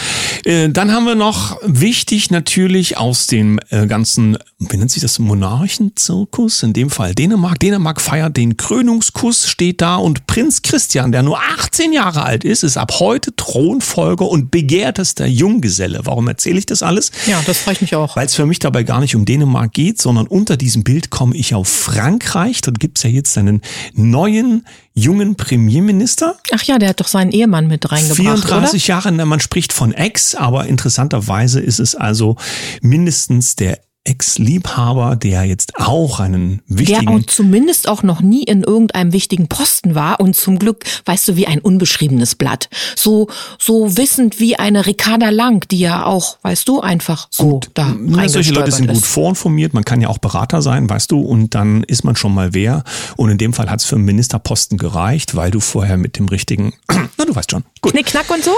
Äh, 0.43 0.69
dann 0.69 0.91
haben 0.91 1.05
wir 1.05 1.15
noch 1.15 1.57
wichtig 1.63 2.29
natürlich 2.29 2.40
natürlich 2.41 2.97
aus 2.97 3.27
dem 3.27 3.59
äh, 3.69 3.85
ganzen, 3.85 4.35
wie 4.69 4.77
nennt 4.77 4.91
sich 4.91 5.01
das, 5.01 5.17
Monarchenzirkus, 5.17 6.61
in 6.61 6.73
dem 6.73 6.89
Fall 6.89 7.15
Dänemark. 7.15 7.59
Dänemark 7.59 7.99
feiert 7.99 8.37
den 8.37 8.57
Krönungskuss, 8.57 9.47
steht 9.47 9.81
da 9.81 9.95
und 9.95 10.27
Prinz 10.27 10.61
Christian, 10.61 11.11
der 11.11 11.23
nur 11.23 11.39
18 11.39 11.91
Jahre 11.93 12.23
alt 12.23 12.43
ist, 12.43 12.63
ist 12.63 12.77
ab 12.77 12.99
heute 12.99 13.35
Thronfolger 13.35 14.27
und 14.27 14.51
begehrtester 14.51 15.25
Junggeselle. 15.25 16.01
Warum 16.03 16.27
erzähle 16.27 16.59
ich 16.59 16.67
das 16.67 16.83
alles? 16.83 17.11
Ja, 17.25 17.41
das 17.45 17.59
freut 17.59 17.81
mich 17.81 17.95
auch. 17.95 18.15
Weil 18.15 18.27
es 18.27 18.35
für 18.35 18.45
mich 18.45 18.59
dabei 18.59 18.83
gar 18.83 18.99
nicht 18.99 19.15
um 19.15 19.25
Dänemark 19.25 19.73
geht, 19.73 19.99
sondern 19.99 20.27
unter 20.27 20.57
diesem 20.57 20.83
Bild 20.83 21.09
komme 21.09 21.35
ich 21.35 21.55
auf 21.55 21.67
Frankreich. 21.67 22.61
Dort 22.61 22.79
gibt 22.79 22.99
es 22.99 23.03
ja 23.03 23.09
jetzt 23.09 23.37
einen 23.37 23.61
neuen 23.93 24.65
jungen 24.93 25.35
Premierminister. 25.35 26.35
Ach 26.53 26.63
ja, 26.63 26.77
der 26.77 26.89
hat 26.89 26.99
doch 26.99 27.07
seinen 27.07 27.31
Ehemann 27.31 27.67
mit 27.67 27.91
reingebracht. 27.91 28.17
34 28.17 28.83
oder? 28.83 28.87
Jahre, 28.87 29.25
man 29.25 29.39
spricht 29.39 29.73
von 29.73 29.93
Ex, 29.93 30.35
aber 30.35 30.67
interessanterweise 30.67 31.59
ist 31.61 31.79
es 31.79 31.95
also 31.95 32.35
mindestens 32.81 33.55
der 33.55 33.79
Ex-Liebhaber, 34.03 35.15
der 35.15 35.43
jetzt 35.43 35.73
auch 35.77 36.19
einen 36.19 36.61
wichtigen... 36.67 37.05
Der 37.05 37.15
auch 37.15 37.21
zumindest 37.27 37.87
auch 37.87 38.01
noch 38.01 38.21
nie 38.21 38.43
in 38.43 38.63
irgendeinem 38.63 39.13
wichtigen 39.13 39.47
Posten 39.47 39.93
war 39.93 40.19
und 40.19 40.35
zum 40.35 40.57
Glück, 40.57 40.85
weißt 41.05 41.27
du, 41.27 41.35
wie 41.35 41.45
ein 41.45 41.59
unbeschriebenes 41.59 42.33
Blatt. 42.33 42.67
So, 42.95 43.27
so 43.59 43.97
wissend 43.97 44.39
wie 44.39 44.55
eine 44.55 44.87
Ricarda 44.87 45.29
Lang, 45.29 45.67
die 45.69 45.79
ja 45.79 46.05
auch, 46.05 46.37
weißt 46.41 46.67
du, 46.67 46.81
einfach 46.81 47.27
so 47.29 47.43
gut. 47.43 47.71
da 47.75 47.95
Solche 48.25 48.53
Leute 48.53 48.71
sind 48.71 48.87
gut 48.87 49.05
vorinformiert, 49.05 49.75
man 49.75 49.85
kann 49.85 50.01
ja 50.01 50.07
auch 50.07 50.17
Berater 50.17 50.63
sein, 50.63 50.89
weißt 50.89 51.11
du, 51.11 51.21
und 51.21 51.53
dann 51.53 51.83
ist 51.83 52.03
man 52.03 52.15
schon 52.15 52.33
mal 52.33 52.55
wer. 52.55 52.83
Und 53.17 53.29
in 53.29 53.37
dem 53.37 53.53
Fall 53.53 53.69
hat 53.69 53.81
es 53.81 53.85
für 53.85 53.95
einen 53.95 54.05
Ministerposten 54.05 54.79
gereicht, 54.79 55.35
weil 55.35 55.51
du 55.51 55.59
vorher 55.59 55.97
mit 55.97 56.17
dem 56.17 56.27
richtigen, 56.27 56.73
na 57.17 57.25
du 57.25 57.35
weißt 57.35 57.51
schon. 57.51 57.63
Gut. 57.81 57.91
Knickknack 57.93 58.29
und 58.31 58.43
so? 58.43 58.51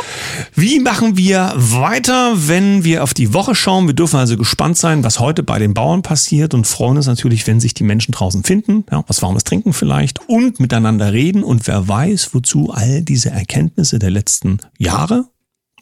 Wie 0.55 0.79
machen 0.79 1.17
wir 1.17 1.53
weiter, 1.55 2.33
wenn 2.35 2.83
wir 2.83 3.03
auf 3.03 3.13
die 3.13 3.33
Woche 3.33 3.55
schauen? 3.55 3.87
Wir 3.87 3.93
dürfen 3.93 4.17
also 4.19 4.37
gespannt 4.37 4.77
sein, 4.77 5.03
was 5.03 5.19
heute 5.33 5.41
bei 5.41 5.57
den 5.57 5.73
Bauern 5.73 6.03
passiert 6.03 6.53
und 6.53 6.67
freuen 6.67 6.97
uns 6.97 7.07
natürlich, 7.07 7.47
wenn 7.47 7.59
sich 7.59 7.73
die 7.73 7.83
Menschen 7.83 8.11
draußen 8.11 8.43
finden, 8.43 8.85
ja, 8.91 9.03
was 9.07 9.23
warmes 9.23 9.43
trinken 9.43 9.73
vielleicht 9.73 10.19
und 10.29 10.59
miteinander 10.59 11.11
reden 11.11 11.43
und 11.43 11.65
wer 11.65 11.87
weiß, 11.87 12.35
wozu 12.35 12.69
all 12.71 13.01
diese 13.01 13.31
Erkenntnisse 13.31 13.97
der 13.97 14.11
letzten 14.11 14.59
Jahre 14.77 15.25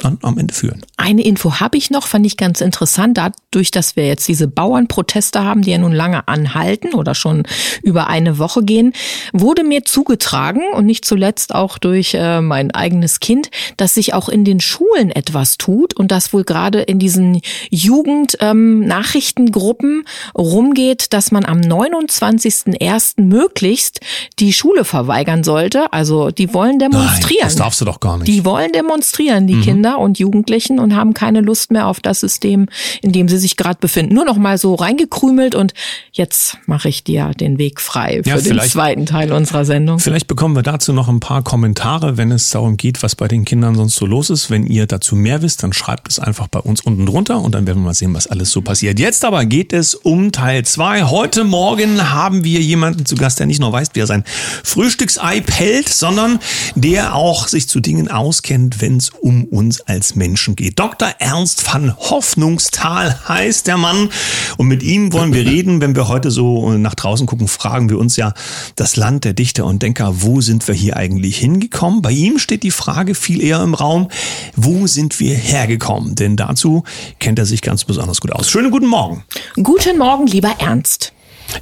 dann 0.01 0.17
am 0.21 0.37
Ende 0.37 0.53
führen. 0.53 0.85
Eine 0.97 1.23
Info 1.23 1.59
habe 1.59 1.77
ich 1.77 1.89
noch, 1.89 2.07
fand 2.07 2.25
ich 2.25 2.35
ganz 2.37 2.61
interessant, 2.61 3.17
dadurch, 3.17 3.71
dass 3.71 3.95
wir 3.95 4.07
jetzt 4.07 4.27
diese 4.27 4.47
Bauernproteste 4.47 5.43
haben, 5.43 5.61
die 5.61 5.71
ja 5.71 5.77
nun 5.77 5.93
lange 5.93 6.27
anhalten 6.27 6.93
oder 6.93 7.15
schon 7.15 7.43
über 7.83 8.07
eine 8.07 8.37
Woche 8.37 8.63
gehen, 8.63 8.91
wurde 9.33 9.63
mir 9.63 9.85
zugetragen 9.85 10.61
und 10.73 10.85
nicht 10.85 11.05
zuletzt 11.05 11.55
auch 11.55 11.77
durch 11.77 12.13
äh, 12.13 12.41
mein 12.41 12.71
eigenes 12.71 13.19
Kind, 13.19 13.49
dass 13.77 13.93
sich 13.93 14.13
auch 14.13 14.27
in 14.29 14.45
den 14.45 14.59
Schulen 14.59 15.11
etwas 15.11 15.57
tut 15.57 15.95
und 15.95 16.11
dass 16.11 16.33
wohl 16.33 16.43
gerade 16.43 16.81
in 16.81 16.99
diesen 16.99 17.41
Jugend-Nachrichtengruppen 17.69 19.91
ähm, 19.91 20.05
rumgeht, 20.37 21.13
dass 21.13 21.31
man 21.31 21.45
am 21.45 21.59
29.01. 21.59 23.21
möglichst 23.21 24.01
die 24.39 24.53
Schule 24.53 24.85
verweigern 24.85 25.43
sollte. 25.43 25.93
Also 25.93 26.31
die 26.31 26.53
wollen 26.53 26.79
demonstrieren. 26.79 27.41
Nein, 27.41 27.49
das 27.49 27.55
darfst 27.55 27.81
du 27.81 27.85
doch 27.85 27.99
gar 27.99 28.17
nicht. 28.17 28.27
Die 28.27 28.45
wollen 28.45 28.71
demonstrieren, 28.71 29.47
die 29.47 29.55
mhm. 29.55 29.61
Kinder. 29.61 29.90
Kinder 29.91 29.99
und 29.99 30.19
Jugendlichen 30.19 30.79
und 30.79 30.95
haben 30.95 31.13
keine 31.13 31.41
Lust 31.41 31.71
mehr 31.71 31.87
auf 31.87 31.99
das 31.99 32.19
System, 32.19 32.67
in 33.01 33.11
dem 33.11 33.27
sie 33.27 33.37
sich 33.37 33.57
gerade 33.57 33.77
befinden. 33.79 34.13
Nur 34.13 34.25
noch 34.25 34.37
mal 34.37 34.57
so 34.57 34.75
reingekrümelt 34.75 35.55
und 35.55 35.73
jetzt 36.11 36.57
mache 36.65 36.89
ich 36.89 37.03
dir 37.03 37.31
den 37.39 37.57
Weg 37.57 37.81
frei 37.81 38.21
für 38.23 38.29
ja, 38.29 38.37
den 38.37 38.59
zweiten 38.59 39.05
Teil 39.05 39.31
unserer 39.31 39.65
Sendung. 39.65 39.99
Vielleicht 39.99 40.27
bekommen 40.27 40.55
wir 40.55 40.63
dazu 40.63 40.93
noch 40.93 41.09
ein 41.09 41.19
paar 41.19 41.43
Kommentare, 41.43 42.17
wenn 42.17 42.31
es 42.31 42.49
darum 42.49 42.77
geht, 42.77 43.03
was 43.03 43.15
bei 43.15 43.27
den 43.27 43.45
Kindern 43.45 43.75
sonst 43.75 43.95
so 43.95 44.05
los 44.05 44.29
ist. 44.29 44.49
Wenn 44.49 44.65
ihr 44.65 44.87
dazu 44.87 45.15
mehr 45.15 45.41
wisst, 45.41 45.63
dann 45.63 45.73
schreibt 45.73 46.09
es 46.09 46.19
einfach 46.19 46.47
bei 46.47 46.59
uns 46.59 46.81
unten 46.81 47.05
drunter 47.05 47.41
und 47.41 47.53
dann 47.53 47.67
werden 47.67 47.79
wir 47.79 47.87
mal 47.87 47.93
sehen, 47.93 48.13
was 48.13 48.27
alles 48.27 48.51
so 48.51 48.61
passiert. 48.61 48.99
Jetzt 48.99 49.25
aber 49.25 49.45
geht 49.45 49.73
es 49.73 49.95
um 49.95 50.31
Teil 50.31 50.63
zwei. 50.63 51.03
Heute 51.03 51.43
Morgen 51.43 52.11
haben 52.11 52.43
wir 52.43 52.61
jemanden 52.61 53.05
zu 53.05 53.15
Gast, 53.15 53.39
der 53.39 53.47
nicht 53.47 53.59
nur 53.59 53.71
weiß, 53.71 53.89
wie 53.93 53.99
er 53.99 54.07
sein 54.07 54.23
Frühstücksei 54.63 55.41
pellt, 55.41 55.89
sondern 55.89 56.39
der 56.75 57.15
auch 57.15 57.47
sich 57.47 57.67
zu 57.67 57.79
Dingen 57.79 58.09
auskennt, 58.09 58.81
wenn 58.81 58.97
es 58.97 59.09
um 59.09 59.45
uns 59.45 59.70
als 59.79 60.15
Menschen 60.15 60.57
geht. 60.57 60.77
Dr. 60.77 61.09
Ernst 61.19 61.73
van 61.73 61.95
Hoffnungstal 61.97 63.29
heißt 63.29 63.67
der 63.67 63.77
Mann 63.77 64.09
und 64.57 64.67
mit 64.67 64.83
ihm 64.83 65.13
wollen 65.13 65.33
wir 65.33 65.45
reden. 65.45 65.79
Wenn 65.79 65.95
wir 65.95 66.09
heute 66.09 66.31
so 66.31 66.71
nach 66.73 66.95
draußen 66.95 67.27
gucken, 67.27 67.47
fragen 67.47 67.89
wir 67.89 67.97
uns 67.97 68.17
ja, 68.17 68.33
das 68.75 68.97
Land 68.97 69.23
der 69.23 69.33
Dichter 69.33 69.65
und 69.65 69.81
Denker, 69.81 70.21
wo 70.21 70.41
sind 70.41 70.67
wir 70.67 70.75
hier 70.75 70.97
eigentlich 70.97 71.37
hingekommen? 71.37 72.01
Bei 72.01 72.11
ihm 72.11 72.39
steht 72.39 72.63
die 72.63 72.71
Frage 72.71 73.15
viel 73.15 73.41
eher 73.41 73.61
im 73.63 73.73
Raum, 73.73 74.09
wo 74.55 74.87
sind 74.87 75.19
wir 75.21 75.35
hergekommen? 75.35 76.15
Denn 76.15 76.35
dazu 76.35 76.83
kennt 77.19 77.39
er 77.39 77.45
sich 77.45 77.61
ganz 77.61 77.85
besonders 77.85 78.19
gut 78.19 78.33
aus. 78.33 78.49
Schönen 78.49 78.71
guten 78.71 78.87
Morgen. 78.87 79.23
Guten 79.55 79.97
Morgen, 79.97 80.27
lieber 80.27 80.53
Ernst. 80.59 81.13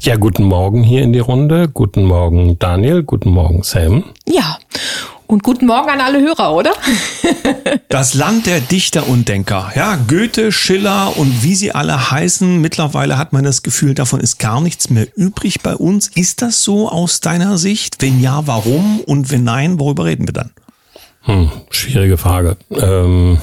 Ja, 0.01 0.15
guten 0.15 0.43
Morgen 0.43 0.83
hier 0.83 1.01
in 1.01 1.13
die 1.13 1.19
Runde. 1.19 1.67
Guten 1.67 2.03
Morgen, 2.03 2.57
Daniel. 2.59 3.03
Guten 3.03 3.31
Morgen, 3.31 3.63
Sam. 3.63 4.03
Ja. 4.27 4.57
Und 5.29 5.43
guten 5.43 5.67
Morgen 5.67 5.89
an 5.91 6.01
alle 6.01 6.21
Hörer, 6.21 6.55
oder? 6.55 6.73
das 7.87 8.15
Land 8.15 8.47
der 8.47 8.61
Dichter 8.61 9.07
und 9.07 9.29
Denker. 9.29 9.71
Ja, 9.75 9.95
Goethe, 9.95 10.51
Schiller 10.51 11.15
und 11.17 11.43
wie 11.43 11.53
sie 11.53 11.71
alle 11.71 12.09
heißen. 12.09 12.59
Mittlerweile 12.59 13.19
hat 13.19 13.31
man 13.31 13.43
das 13.43 13.61
Gefühl, 13.61 13.93
davon 13.93 14.21
ist 14.21 14.39
gar 14.39 14.59
nichts 14.59 14.89
mehr 14.89 15.05
übrig 15.15 15.61
bei 15.61 15.75
uns. 15.75 16.07
Ist 16.07 16.41
das 16.41 16.63
so 16.63 16.89
aus 16.89 17.19
deiner 17.19 17.59
Sicht? 17.59 18.01
Wenn 18.01 18.19
ja, 18.19 18.47
warum? 18.47 19.01
Und 19.01 19.29
wenn 19.29 19.43
nein, 19.43 19.79
worüber 19.79 20.05
reden 20.05 20.27
wir 20.27 20.33
dann? 20.33 20.49
Hm, 21.21 21.51
schwierige 21.69 22.17
Frage. 22.17 22.57
Ähm, 22.71 23.37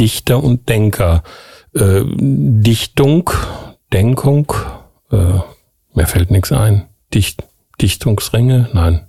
Dichter 0.00 0.42
und 0.42 0.68
Denker. 0.68 1.22
Äh, 1.72 2.02
Dichtung, 2.04 3.30
Denkung, 3.92 4.52
äh, 5.12 5.38
mir 5.94 6.06
fällt 6.08 6.32
nichts 6.32 6.50
ein. 6.50 6.88
Dicht, 7.14 7.44
Dichtungsringe? 7.80 8.70
Nein. 8.72 9.06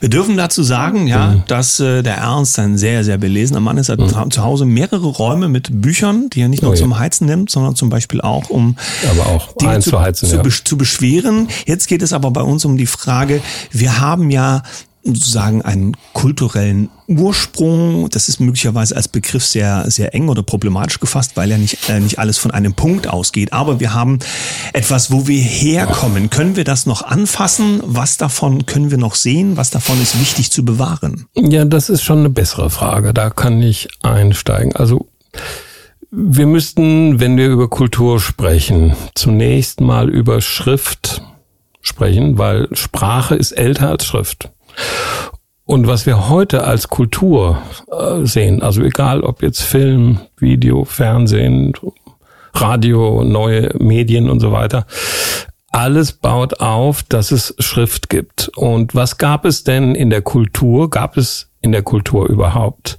Wir 0.00 0.08
dürfen 0.08 0.36
dazu 0.36 0.62
sagen, 0.62 1.06
ja, 1.06 1.28
mhm. 1.28 1.42
dass 1.46 1.78
äh, 1.78 2.02
der 2.02 2.16
Ernst 2.16 2.58
ein 2.58 2.78
sehr, 2.78 3.04
sehr 3.04 3.18
belesener 3.18 3.60
Mann 3.60 3.76
ist. 3.76 3.88
Er 3.88 3.98
hat 3.98 4.26
mhm. 4.26 4.30
zu 4.30 4.42
Hause 4.42 4.64
mehrere 4.64 5.06
Räume 5.06 5.48
mit 5.48 5.68
Büchern, 5.82 6.30
die 6.30 6.40
er 6.40 6.48
nicht 6.48 6.62
nur 6.62 6.72
oh, 6.72 6.76
zum 6.76 6.98
Heizen 6.98 7.26
nimmt, 7.26 7.50
sondern 7.50 7.76
zum 7.76 7.90
Beispiel 7.90 8.20
auch 8.20 8.50
um 8.50 8.76
aber 9.10 9.26
auch 9.26 9.56
Dinge 9.56 9.80
zu, 9.80 10.00
heizen, 10.00 10.28
zu, 10.28 10.36
ja. 10.36 10.42
zu 10.64 10.78
beschweren. 10.78 11.48
Jetzt 11.66 11.86
geht 11.86 12.02
es 12.02 12.12
aber 12.12 12.30
bei 12.30 12.42
uns 12.42 12.64
um 12.64 12.76
die 12.76 12.86
Frage, 12.86 13.42
wir 13.70 14.00
haben 14.00 14.30
ja 14.30 14.62
sozusagen 15.02 15.62
einen 15.62 15.96
kulturellen 16.12 16.90
Ursprung. 17.06 18.08
Das 18.10 18.28
ist 18.28 18.40
möglicherweise 18.40 18.96
als 18.96 19.08
Begriff 19.08 19.44
sehr, 19.44 19.90
sehr 19.90 20.14
eng 20.14 20.28
oder 20.28 20.42
problematisch 20.42 21.00
gefasst, 21.00 21.32
weil 21.36 21.50
ja 21.50 21.58
nicht, 21.58 21.88
äh, 21.88 22.00
nicht 22.00 22.18
alles 22.18 22.38
von 22.38 22.50
einem 22.50 22.74
Punkt 22.74 23.08
ausgeht. 23.08 23.52
Aber 23.52 23.80
wir 23.80 23.94
haben 23.94 24.18
etwas, 24.72 25.10
wo 25.10 25.26
wir 25.26 25.40
herkommen. 25.40 26.30
Können 26.30 26.56
wir 26.56 26.64
das 26.64 26.86
noch 26.86 27.02
anfassen? 27.02 27.80
Was 27.84 28.16
davon 28.16 28.66
können 28.66 28.90
wir 28.90 28.98
noch 28.98 29.14
sehen? 29.14 29.56
Was 29.56 29.70
davon 29.70 30.00
ist 30.00 30.20
wichtig 30.20 30.50
zu 30.50 30.64
bewahren? 30.64 31.26
Ja, 31.34 31.64
das 31.64 31.88
ist 31.88 32.02
schon 32.02 32.18
eine 32.20 32.30
bessere 32.30 32.70
Frage. 32.70 33.14
Da 33.14 33.30
kann 33.30 33.62
ich 33.62 33.88
einsteigen. 34.02 34.76
Also, 34.76 35.08
wir 36.10 36.46
müssten, 36.46 37.20
wenn 37.20 37.36
wir 37.36 37.48
über 37.48 37.68
Kultur 37.68 38.20
sprechen, 38.20 38.94
zunächst 39.14 39.80
mal 39.80 40.10
über 40.10 40.40
Schrift 40.40 41.22
sprechen, 41.80 42.36
weil 42.36 42.68
Sprache 42.72 43.36
ist 43.36 43.52
älter 43.52 43.90
als 43.90 44.04
Schrift. 44.04 44.50
Und 45.64 45.86
was 45.86 46.04
wir 46.04 46.28
heute 46.28 46.64
als 46.64 46.88
Kultur 46.88 47.62
äh, 47.92 48.26
sehen, 48.26 48.60
also 48.62 48.82
egal 48.82 49.22
ob 49.22 49.42
jetzt 49.42 49.62
Film, 49.62 50.18
Video, 50.36 50.84
Fernsehen, 50.84 51.72
Radio, 52.54 53.22
neue 53.22 53.72
Medien 53.78 54.28
und 54.28 54.40
so 54.40 54.50
weiter, 54.50 54.86
alles 55.70 56.12
baut 56.12 56.60
auf, 56.60 57.04
dass 57.04 57.30
es 57.30 57.54
Schrift 57.60 58.08
gibt. 58.08 58.50
Und 58.56 58.94
was 58.94 59.18
gab 59.18 59.44
es 59.44 59.62
denn 59.62 59.94
in 59.94 60.10
der 60.10 60.22
Kultur? 60.22 60.90
Gab 60.90 61.16
es 61.16 61.50
in 61.60 61.70
der 61.70 61.82
Kultur 61.82 62.28
überhaupt? 62.28 62.98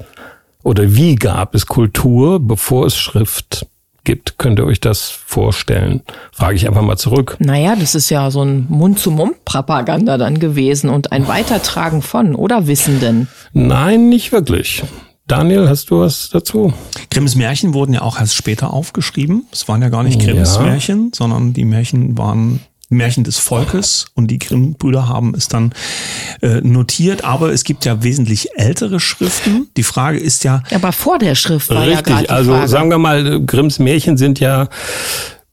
Oder 0.64 0.96
wie 0.96 1.16
gab 1.16 1.56
es 1.56 1.66
Kultur, 1.66 2.40
bevor 2.40 2.86
es 2.86 2.96
Schrift 2.98 3.68
gibt. 4.04 4.38
Könnt 4.38 4.60
ihr 4.60 4.66
euch 4.66 4.80
das 4.80 5.10
vorstellen? 5.10 6.02
Frage 6.32 6.56
ich 6.56 6.68
einfach 6.68 6.82
mal 6.82 6.98
zurück. 6.98 7.38
Naja, 7.40 7.76
das 7.76 7.96
ist 7.96 8.10
ja 8.10 8.32
so 8.32 8.44
ein 8.44 8.66
Mund-zu-Mund-Propaganda 8.70 10.18
dann 10.18 10.40
gewesen 10.40 10.90
und 10.90 11.12
ein 11.12 11.28
Weitertragen 11.28 12.02
von 12.02 12.36
oder 12.36 12.68
Wissenden. 12.68 13.28
Nein, 13.54 14.10
nicht 14.10 14.32
wirklich. 14.32 14.84
Daniel, 15.28 15.70
hast 15.70 15.90
du 15.92 16.02
was 16.02 16.30
dazu? 16.30 16.74
Grimms 17.10 17.36
Märchen 17.36 17.74
wurden 17.74 17.94
ja 17.94 18.02
auch 18.02 18.20
erst 18.20 18.36
später 18.36 18.74
aufgeschrieben. 18.74 19.46
Es 19.52 19.68
waren 19.68 19.82
ja 19.82 19.90
gar 19.90 20.04
nicht 20.04 20.20
Grimms 20.20 20.58
ja. 20.58 20.64
Märchen, 20.64 21.12
sondern 21.14 21.54
die 21.54 21.64
Märchen 21.64 22.18
waren 22.18 22.60
Märchen 22.92 23.24
des 23.24 23.40
Volkes 23.40 24.06
und 24.14 24.28
die 24.28 24.38
Grimm-Brüder 24.38 25.08
haben 25.08 25.34
es 25.36 25.48
dann 25.48 25.74
äh, 26.42 26.62
notiert. 26.62 27.24
Aber 27.24 27.52
es 27.52 27.64
gibt 27.64 27.86
ja 27.86 28.04
wesentlich 28.04 28.50
ältere 28.56 29.00
Schriften. 29.00 29.70
Die 29.78 29.84
Frage 29.84 30.20
ist 30.20 30.44
ja. 30.44 30.64
Aber 30.74 30.92
vor 30.92 31.18
der 31.18 31.36
Schrift 31.36 31.70
war 31.70 31.88
richtig, 31.88 32.08
ja 32.08 32.22
gerade 32.22 32.30
Also 32.30 32.68
sagen 32.68 32.90
wir 32.90 32.98
mal, 32.98 33.44
Grimms 33.46 33.80
Märchen 33.80 34.18
sind 34.18 34.40
ja 34.40 34.68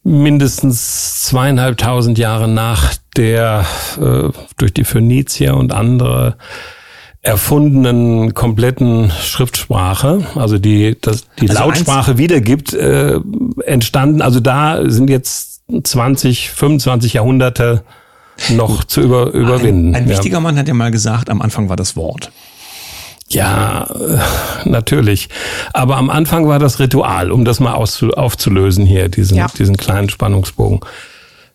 mindestens 0.02 1.22
zweieinhalbtausend 1.22 2.18
Jahre 2.18 2.48
nach 2.48 2.94
der 3.16 3.66
äh, 4.00 4.30
durch 4.56 4.72
die 4.72 4.84
Phönizier 4.84 5.56
und 5.56 5.72
andere 5.72 6.36
erfundenen 7.20 8.32
kompletten 8.32 9.10
Schriftsprache, 9.10 10.24
also 10.34 10.58
die 10.58 10.96
das, 11.00 11.26
die 11.40 11.50
also 11.50 11.62
Lautsprache 11.62 12.16
wiedergibt, 12.16 12.72
äh, 12.72 13.18
entstanden. 13.64 14.22
Also 14.22 14.40
da 14.40 14.88
sind 14.88 15.10
jetzt 15.10 15.47
20, 15.82 16.50
25 16.50 17.14
Jahrhunderte 17.14 17.82
noch 18.50 18.84
zu 18.84 19.00
über, 19.00 19.32
überwinden. 19.32 19.94
Ein, 19.94 20.04
ein 20.04 20.08
wichtiger 20.08 20.36
ja. 20.36 20.40
Mann 20.40 20.56
hat 20.56 20.68
ja 20.68 20.74
mal 20.74 20.90
gesagt, 20.90 21.28
am 21.30 21.42
Anfang 21.42 21.68
war 21.68 21.76
das 21.76 21.96
Wort. 21.96 22.30
Ja, 23.30 23.84
äh, 23.84 24.68
natürlich. 24.68 25.28
Aber 25.72 25.96
am 25.96 26.08
Anfang 26.08 26.48
war 26.48 26.58
das 26.58 26.78
Ritual, 26.80 27.30
um 27.30 27.44
das 27.44 27.60
mal 27.60 27.74
aufzulösen 27.74 28.86
hier, 28.86 29.08
diesen, 29.08 29.36
ja. 29.36 29.48
diesen 29.58 29.76
kleinen 29.76 30.08
Spannungsbogen. 30.08 30.80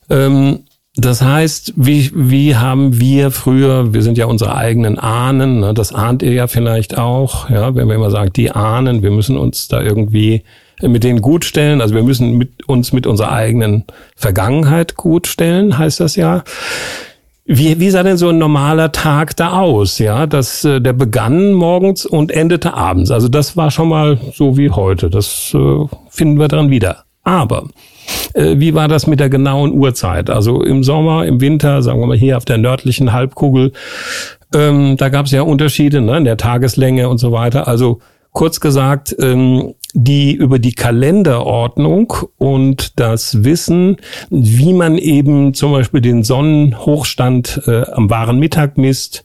Ähm, 0.09 0.59
das 0.95 1.23
heißt, 1.23 1.73
wie, 1.75 2.11
wie 2.13 2.55
haben 2.55 2.99
wir 2.99 3.31
früher, 3.31 3.93
wir 3.93 4.03
sind 4.03 4.19
ja 4.19 4.27
unsere 4.27 4.55
eigenen 4.55 4.99
Ahnen, 4.99 5.61
ne, 5.61 5.73
das 5.73 5.91
ahnt 5.91 6.21
ihr 6.21 6.33
ja 6.33 6.45
vielleicht 6.45 6.99
auch, 6.99 7.49
ja, 7.49 7.73
wenn 7.73 7.87
wir 7.87 7.95
immer 7.95 8.11
sagen, 8.11 8.31
die 8.31 8.51
Ahnen, 8.51 9.01
wir 9.01 9.09
müssen 9.09 9.35
uns 9.35 9.67
da 9.67 9.81
irgendwie 9.81 10.43
mit 10.87 11.03
denen 11.03 11.21
gut 11.21 11.45
stellen. 11.45 11.81
Also 11.81 11.95
wir 11.95 12.03
müssen 12.03 12.37
mit 12.37 12.67
uns 12.67 12.93
mit 12.93 13.07
unserer 13.07 13.31
eigenen 13.31 13.85
Vergangenheit 14.15 14.95
gut 14.95 15.27
stellen, 15.27 15.77
heißt 15.77 15.99
das 15.99 16.15
ja. 16.15 16.43
Wie, 17.45 17.79
wie 17.79 17.89
sah 17.89 18.03
denn 18.03 18.15
so 18.15 18.29
ein 18.29 18.37
normaler 18.37 18.93
Tag 18.93 19.35
da 19.35 19.59
aus? 19.59 19.99
Ja, 19.99 20.27
das, 20.27 20.63
äh, 20.63 20.79
der 20.79 20.93
begann 20.93 21.51
morgens 21.51 22.05
und 22.05 22.31
endete 22.31 22.73
abends. 22.73 23.11
Also 23.11 23.27
das 23.27 23.57
war 23.57 23.69
schon 23.69 23.89
mal 23.89 24.17
so 24.33 24.57
wie 24.57 24.69
heute. 24.69 25.09
Das 25.09 25.53
äh, 25.53 25.85
finden 26.09 26.39
wir 26.39 26.47
dran 26.47 26.69
wieder. 26.69 27.03
Aber 27.23 27.67
äh, 28.33 28.55
wie 28.57 28.73
war 28.73 28.87
das 28.87 29.07
mit 29.07 29.19
der 29.19 29.29
genauen 29.29 29.73
Uhrzeit? 29.73 30.29
Also 30.29 30.63
im 30.63 30.83
Sommer, 30.83 31.25
im 31.25 31.41
Winter, 31.41 31.81
sagen 31.81 31.99
wir 31.99 32.07
mal 32.07 32.17
hier 32.17 32.37
auf 32.37 32.45
der 32.45 32.57
nördlichen 32.57 33.11
Halbkugel, 33.11 33.73
ähm, 34.53 34.95
da 34.97 35.09
gab 35.09 35.25
es 35.25 35.31
ja 35.33 35.41
Unterschiede 35.41 35.99
ne, 35.99 36.17
in 36.17 36.25
der 36.25 36.37
Tageslänge 36.37 37.09
und 37.09 37.17
so 37.17 37.33
weiter. 37.33 37.67
Also 37.67 37.99
kurz 38.33 38.59
gesagt, 38.59 39.15
ähm, 39.19 39.75
die 39.93 40.33
über 40.33 40.59
die 40.59 40.73
Kalenderordnung 40.73 42.13
und 42.37 42.99
das 42.99 43.43
Wissen, 43.43 43.97
wie 44.29 44.73
man 44.73 44.97
eben 44.97 45.53
zum 45.53 45.71
Beispiel 45.71 46.01
den 46.01 46.23
Sonnenhochstand 46.23 47.61
äh, 47.67 47.83
am 47.91 48.09
wahren 48.09 48.39
Mittag 48.39 48.77
misst, 48.77 49.23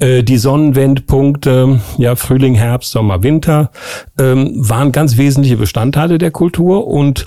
äh, 0.00 0.24
die 0.24 0.38
Sonnenwendpunkte, 0.38 1.80
ja, 1.96 2.16
Frühling, 2.16 2.54
Herbst, 2.54 2.90
Sommer, 2.90 3.22
Winter, 3.22 3.70
ähm, 4.18 4.52
waren 4.56 4.92
ganz 4.92 5.16
wesentliche 5.16 5.56
Bestandteile 5.56 6.18
der 6.18 6.32
Kultur 6.32 6.88
und 6.88 7.26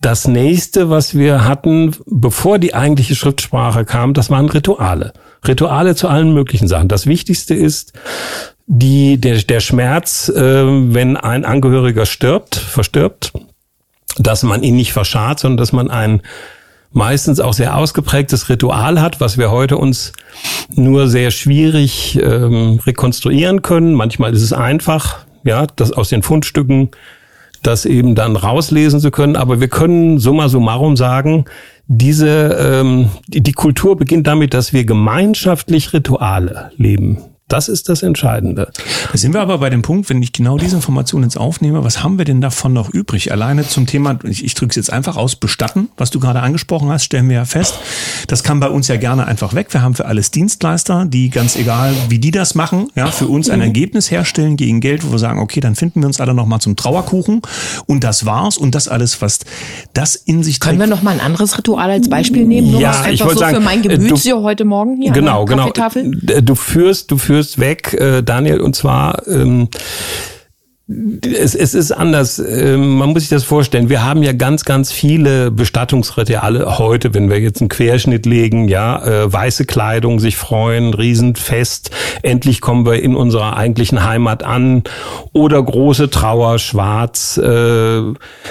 das 0.00 0.28
nächste, 0.28 0.90
was 0.90 1.16
wir 1.16 1.46
hatten, 1.46 1.96
bevor 2.06 2.58
die 2.58 2.74
eigentliche 2.74 3.14
Schriftsprache 3.14 3.84
kam, 3.84 4.14
das 4.14 4.30
waren 4.30 4.48
Rituale. 4.48 5.12
Rituale 5.46 5.94
zu 5.94 6.08
allen 6.08 6.32
möglichen 6.32 6.68
Sachen. 6.68 6.88
Das 6.88 7.06
Wichtigste 7.06 7.54
ist, 7.54 7.92
die, 8.66 9.18
der, 9.20 9.42
der 9.42 9.60
Schmerz, 9.60 10.28
äh, 10.28 10.64
wenn 10.66 11.16
ein 11.16 11.44
Angehöriger 11.44 12.06
stirbt, 12.06 12.56
verstirbt, 12.56 13.32
dass 14.18 14.42
man 14.42 14.62
ihn 14.62 14.76
nicht 14.76 14.92
verscharrt, 14.92 15.40
sondern 15.40 15.58
dass 15.58 15.72
man 15.72 15.90
ein 15.90 16.22
meistens 16.92 17.40
auch 17.40 17.52
sehr 17.52 17.76
ausgeprägtes 17.76 18.48
Ritual 18.48 19.00
hat, 19.00 19.20
was 19.20 19.36
wir 19.36 19.50
heute 19.50 19.76
uns 19.76 20.12
nur 20.74 21.08
sehr 21.08 21.30
schwierig 21.32 22.18
ähm, 22.22 22.80
rekonstruieren 22.86 23.62
können. 23.62 23.94
Manchmal 23.94 24.32
ist 24.32 24.42
es 24.42 24.52
einfach, 24.52 25.26
ja, 25.42 25.66
das 25.76 25.92
aus 25.92 26.08
den 26.08 26.22
Fundstücken 26.22 26.90
das 27.66 27.86
eben 27.86 28.14
dann 28.14 28.36
rauslesen 28.36 29.00
zu 29.00 29.10
können. 29.10 29.36
Aber 29.36 29.60
wir 29.60 29.68
können 29.68 30.18
summa 30.18 30.48
summarum 30.48 30.96
sagen, 30.96 31.46
diese 31.86 32.56
ähm, 32.60 33.10
die, 33.26 33.40
die 33.40 33.52
Kultur 33.52 33.96
beginnt 33.96 34.26
damit, 34.26 34.54
dass 34.54 34.72
wir 34.72 34.84
gemeinschaftlich 34.84 35.92
Rituale 35.92 36.70
leben. 36.76 37.18
Das 37.48 37.68
ist 37.68 37.90
das 37.90 38.02
Entscheidende. 38.02 38.70
Da 39.12 39.18
sind 39.18 39.34
wir 39.34 39.42
aber 39.42 39.58
bei 39.58 39.68
dem 39.68 39.82
Punkt, 39.82 40.08
wenn 40.08 40.22
ich 40.22 40.32
genau 40.32 40.56
diese 40.56 40.76
Information 40.76 41.22
jetzt 41.24 41.36
aufnehme, 41.36 41.84
was 41.84 42.02
haben 42.02 42.16
wir 42.16 42.24
denn 42.24 42.40
davon 42.40 42.72
noch 42.72 42.88
übrig? 42.88 43.32
Alleine 43.32 43.68
zum 43.68 43.86
Thema, 43.86 44.18
ich, 44.24 44.42
ich 44.44 44.54
drücke 44.54 44.70
es 44.70 44.76
jetzt 44.76 44.90
einfach 44.90 45.16
aus, 45.16 45.36
bestatten, 45.36 45.90
was 45.98 46.08
du 46.08 46.20
gerade 46.20 46.40
angesprochen 46.40 46.88
hast, 46.88 47.04
stellen 47.04 47.28
wir 47.28 47.36
ja 47.36 47.44
fest. 47.44 47.78
Das 48.28 48.44
kann 48.44 48.60
bei 48.60 48.70
uns 48.70 48.88
ja 48.88 48.96
gerne 48.96 49.26
einfach 49.26 49.52
weg. 49.52 49.66
Wir 49.72 49.82
haben 49.82 49.94
für 49.94 50.06
alles 50.06 50.30
Dienstleister, 50.30 51.04
die 51.04 51.28
ganz 51.28 51.56
egal, 51.56 51.94
wie 52.08 52.18
die 52.18 52.30
das 52.30 52.54
machen, 52.54 52.88
ja, 52.94 53.08
für 53.08 53.26
uns 53.26 53.50
ein 53.50 53.60
Ergebnis 53.60 54.10
herstellen 54.10 54.56
gegen 54.56 54.80
Geld, 54.80 55.06
wo 55.06 55.12
wir 55.12 55.18
sagen, 55.18 55.38
okay, 55.38 55.60
dann 55.60 55.74
finden 55.74 56.00
wir 56.00 56.06
uns 56.06 56.20
alle 56.20 56.32
nochmal 56.32 56.60
zum 56.60 56.76
Trauerkuchen 56.76 57.42
und 57.84 58.04
das 58.04 58.24
war's 58.24 58.56
und 58.56 58.74
das 58.74 58.88
alles, 58.88 59.20
was 59.20 59.40
das 59.92 60.14
in 60.14 60.42
sich 60.42 60.60
trägt. 60.60 60.78
Können 60.78 60.80
wir 60.90 60.96
nochmal 60.96 61.12
ein 61.12 61.20
anderes 61.20 61.58
Ritual 61.58 61.90
als 61.90 62.08
Beispiel 62.08 62.46
nehmen? 62.46 62.70
Nur 62.70 62.80
ja, 62.80 63.06
ich 63.10 63.20
wollte 63.20 63.34
so 63.34 63.40
sagen, 63.40 63.56
für 63.56 63.62
mein 63.62 63.82
Gemüt 63.82 64.24
du, 64.24 64.42
heute 64.42 64.64
Morgen 64.64 64.96
hier 64.96 65.12
genau, 65.12 65.44
genau. 65.44 65.70
Du 66.40 66.54
führst, 66.54 67.10
du 67.10 67.18
führst 67.18 67.33
führst 67.34 67.58
weg, 67.58 67.94
äh, 67.94 68.22
Daniel, 68.22 68.60
und 68.60 68.76
zwar 68.76 69.26
ähm, 69.26 69.68
es, 70.86 71.54
es 71.54 71.72
ist 71.72 71.92
anders. 71.92 72.38
Ähm, 72.38 72.98
man 72.98 73.10
muss 73.10 73.22
sich 73.22 73.30
das 73.30 73.44
vorstellen. 73.44 73.88
Wir 73.88 74.04
haben 74.04 74.22
ja 74.22 74.32
ganz, 74.32 74.66
ganz 74.66 74.92
viele 74.92 75.50
Bestattungsrituale 75.50 76.78
heute, 76.78 77.14
wenn 77.14 77.30
wir 77.30 77.40
jetzt 77.40 77.62
einen 77.62 77.70
Querschnitt 77.70 78.26
legen, 78.26 78.68
ja, 78.68 79.02
äh, 79.02 79.32
weiße 79.32 79.64
Kleidung, 79.64 80.20
sich 80.20 80.36
freuen, 80.36 80.92
Riesenfest, 80.92 81.90
endlich 82.22 82.60
kommen 82.60 82.84
wir 82.84 83.02
in 83.02 83.16
unserer 83.16 83.56
eigentlichen 83.56 84.04
Heimat 84.04 84.42
an 84.42 84.82
oder 85.32 85.62
große 85.62 86.10
Trauer, 86.10 86.58
schwarz, 86.58 87.38
äh, 87.38 88.02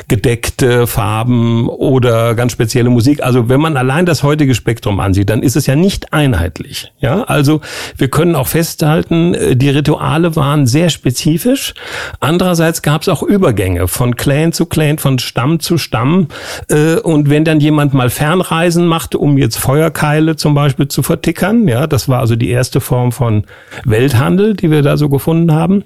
gedeckte 0.08 0.88
Farben 0.88 1.70
oder 1.70 2.34
ganz 2.34 2.52
spezielle 2.52 2.90
Musik. 2.90 3.22
Also 3.22 3.48
wenn 3.48 3.62
man 3.62 3.78
allein 3.78 4.08
das 4.08 4.24
heutige 4.24 4.56
Spektrum 4.56 5.00
ansieht, 5.00 5.30
dann 5.30 5.44
ist 5.44 5.56
es 5.56 5.68
ja 5.68 5.76
nicht 5.76 6.14
einheitlich. 6.14 6.92
Ja, 7.00 7.26
also 7.26 7.62
wir 7.96 8.08
können 8.08 8.36
auch 8.36 8.48
festhalten, 8.48 9.36
äh, 9.36 9.56
die 9.56 9.70
Rituale 9.70 10.36
waren 10.36 10.66
sehr 10.66 10.90
spezifisch 10.90 11.76
Andererseits 12.24 12.82
gab 12.82 13.02
es 13.02 13.10
auch 13.10 13.22
Übergänge 13.22 13.90
von 13.90 14.16
Clan 14.16 14.54
zu 14.54 14.66
Clan, 14.66 14.98
von 14.98 15.20
Stamm 15.20 15.60
zu 15.60 15.78
Stamm. 15.78 16.30
Äh, 16.70 16.96
und 16.96 17.30
wenn 17.30 17.44
dann 17.44 17.60
jemand 17.60 17.94
mal 17.94 18.10
Fernreisen 18.10 18.88
machte, 18.88 19.18
um 19.18 19.38
jetzt 19.38 19.58
Feuerkeile 19.58 20.38
zum 20.38 20.54
Beispiel 20.56 20.88
zu 20.88 21.04
vertickern, 21.04 21.68
ja, 21.68 21.86
das 21.86 22.08
war 22.08 22.22
also 22.22 22.38
die 22.38 22.50
erste 22.50 22.80
Form 22.80 23.12
von 23.12 23.44
Welthandel, 23.84 24.54
die 24.54 24.72
wir 24.72 24.84
da 24.84 24.96
so 24.96 25.10
gefunden 25.10 25.52
haben. 25.52 25.84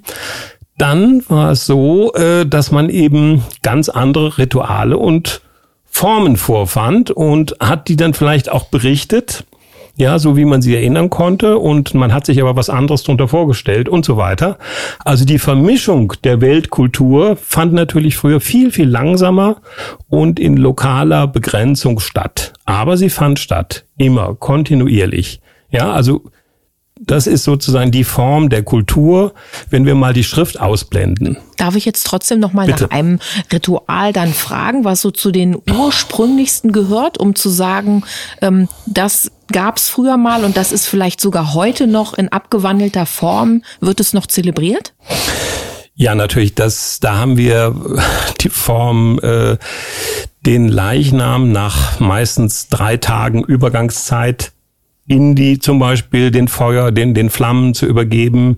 Dann 0.77 1.23
war 1.27 1.53
es 1.53 1.65
so, 1.65 2.13
äh, 2.13 2.45
dass 2.45 2.71
man 2.71 2.91
eben 2.91 3.43
ganz 3.63 3.89
andere 3.89 4.37
Rituale 4.37 4.95
und 4.95 5.41
Formen 5.85 6.37
vorfand 6.37 7.09
und 7.09 7.55
hat 7.59 7.87
die 7.87 7.95
dann 7.95 8.13
vielleicht 8.13 8.51
auch 8.51 8.65
berichtet 8.65 9.43
ja, 9.97 10.19
so 10.19 10.37
wie 10.37 10.45
man 10.45 10.61
sie 10.61 10.75
erinnern 10.75 11.09
konnte 11.09 11.57
und 11.57 11.95
man 11.95 12.13
hat 12.13 12.25
sich 12.27 12.39
aber 12.39 12.55
was 12.55 12.69
anderes 12.69 13.03
darunter 13.03 13.27
vorgestellt 13.27 13.89
und 13.89 14.05
so 14.05 14.15
weiter. 14.15 14.59
Also 15.03 15.25
die 15.25 15.39
Vermischung 15.39 16.13
der 16.23 16.39
Weltkultur 16.39 17.35
fand 17.35 17.73
natürlich 17.73 18.15
früher 18.15 18.39
viel, 18.39 18.71
viel 18.71 18.87
langsamer 18.87 19.57
und 20.07 20.39
in 20.39 20.55
lokaler 20.55 21.27
Begrenzung 21.27 21.99
statt. 21.99 22.53
Aber 22.65 22.95
sie 22.95 23.09
fand 23.09 23.39
statt, 23.39 23.85
immer, 23.97 24.35
kontinuierlich. 24.35 25.41
Ja, 25.71 25.91
also 25.91 26.21
das 26.99 27.27
ist 27.27 27.43
sozusagen 27.43 27.91
die 27.91 28.03
Form 28.03 28.49
der 28.49 28.63
Kultur, 28.63 29.33
wenn 29.69 29.85
wir 29.85 29.95
mal 29.95 30.13
die 30.13 30.23
Schrift 30.23 30.59
ausblenden. 30.59 31.37
Darf 31.57 31.75
ich 31.75 31.85
jetzt 31.85 32.05
trotzdem 32.05 32.39
noch 32.39 32.53
mal 32.53 32.67
nach 32.67 32.89
einem 32.89 33.19
Ritual 33.51 34.13
dann 34.13 34.33
fragen, 34.33 34.83
was 34.83 35.01
so 35.01 35.11
zu 35.11 35.31
den 35.31 35.57
ursprünglichsten 35.69 36.71
gehört, 36.71 37.17
um 37.19 37.35
zu 37.35 37.49
sagen, 37.49 38.03
ähm, 38.41 38.67
das 38.85 39.31
gab 39.51 39.77
es 39.77 39.89
früher 39.89 40.17
mal 40.17 40.43
und 40.43 40.57
das 40.57 40.71
ist 40.71 40.87
vielleicht 40.87 41.21
sogar 41.21 41.53
heute 41.53 41.87
noch 41.87 42.13
in 42.13 42.29
abgewandelter 42.29 43.05
Form, 43.05 43.63
wird 43.79 43.99
es 43.99 44.13
noch 44.13 44.27
zelebriert? 44.27 44.93
Ja, 45.95 46.13
natürlich. 46.13 46.53
Das, 46.53 46.99
da 46.99 47.17
haben 47.17 47.37
wir 47.37 47.75
die 48.41 48.49
Form, 48.49 49.19
äh, 49.19 49.57
den 50.45 50.67
Leichnam 50.67 51.51
nach 51.51 51.99
meistens 51.99 52.69
drei 52.69 52.97
Tagen 52.97 53.43
Übergangszeit 53.43 54.51
in 55.07 55.35
die 55.35 55.57
zum 55.59 55.79
Beispiel 55.79 56.31
den 56.31 56.49
Feuer, 56.49 56.91
den, 56.91 57.13
den 57.13 57.29
Flammen 57.29 57.73
zu 57.73 57.85
übergeben 57.85 58.57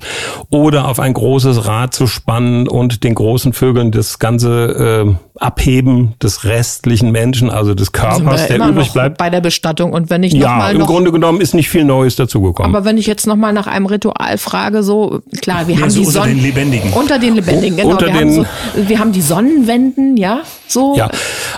oder 0.49 0.88
auf 0.88 0.99
ein 0.99 1.13
großes 1.13 1.67
Rad 1.67 1.93
zu 1.93 2.07
spannen 2.07 2.67
und 2.67 3.03
den 3.03 3.13
großen 3.13 3.53
Vögeln 3.53 3.91
das 3.91 4.17
ganze 4.17 5.05
äh, 5.07 5.15
Abheben 5.39 6.15
des 6.21 6.43
restlichen 6.45 7.12
Menschen, 7.12 7.49
also 7.49 7.75
des 7.75 7.91
Körpers, 7.91 8.47
der 8.47 8.57
übrig 8.57 8.91
bleibt. 8.91 9.19
Bei 9.19 9.29
der 9.29 9.41
Bestattung 9.41 9.93
und 9.93 10.09
wenn 10.09 10.23
ich 10.23 10.33
noch 10.33 10.41
ja, 10.41 10.57
mal 10.57 10.75
im 10.75 10.85
Grunde 10.85 11.12
genommen 11.12 11.39
ist 11.39 11.53
nicht 11.53 11.69
viel 11.69 11.85
Neues 11.85 12.15
dazugekommen. 12.15 12.75
Aber 12.75 12.83
wenn 12.83 12.97
ich 12.97 13.05
jetzt 13.05 13.27
noch 13.27 13.35
mal 13.35 13.53
nach 13.53 13.67
einem 13.67 13.85
Ritual 13.85 14.38
frage, 14.38 14.81
so 14.81 15.21
klar, 15.41 15.67
wir 15.67 15.75
ja, 15.75 15.81
haben 15.81 15.89
so 15.91 16.01
die 16.01 16.07
unter 16.07 16.19
Sonnen 16.21 16.35
den 16.35 16.43
Lebendigen. 16.43 16.93
Unter 16.93 17.19
den 17.19 17.35
Lebendigen, 17.35 17.77
genau. 17.77 17.91
Unter 17.91 18.07
wir, 18.07 18.13
den, 18.13 18.38
haben 18.38 18.47
so, 18.75 18.89
wir 18.89 18.99
haben 18.99 19.12
die 19.12 19.21
Sonnenwenden, 19.21 20.17
ja, 20.17 20.41
so. 20.67 20.95
Ja, 20.97 21.09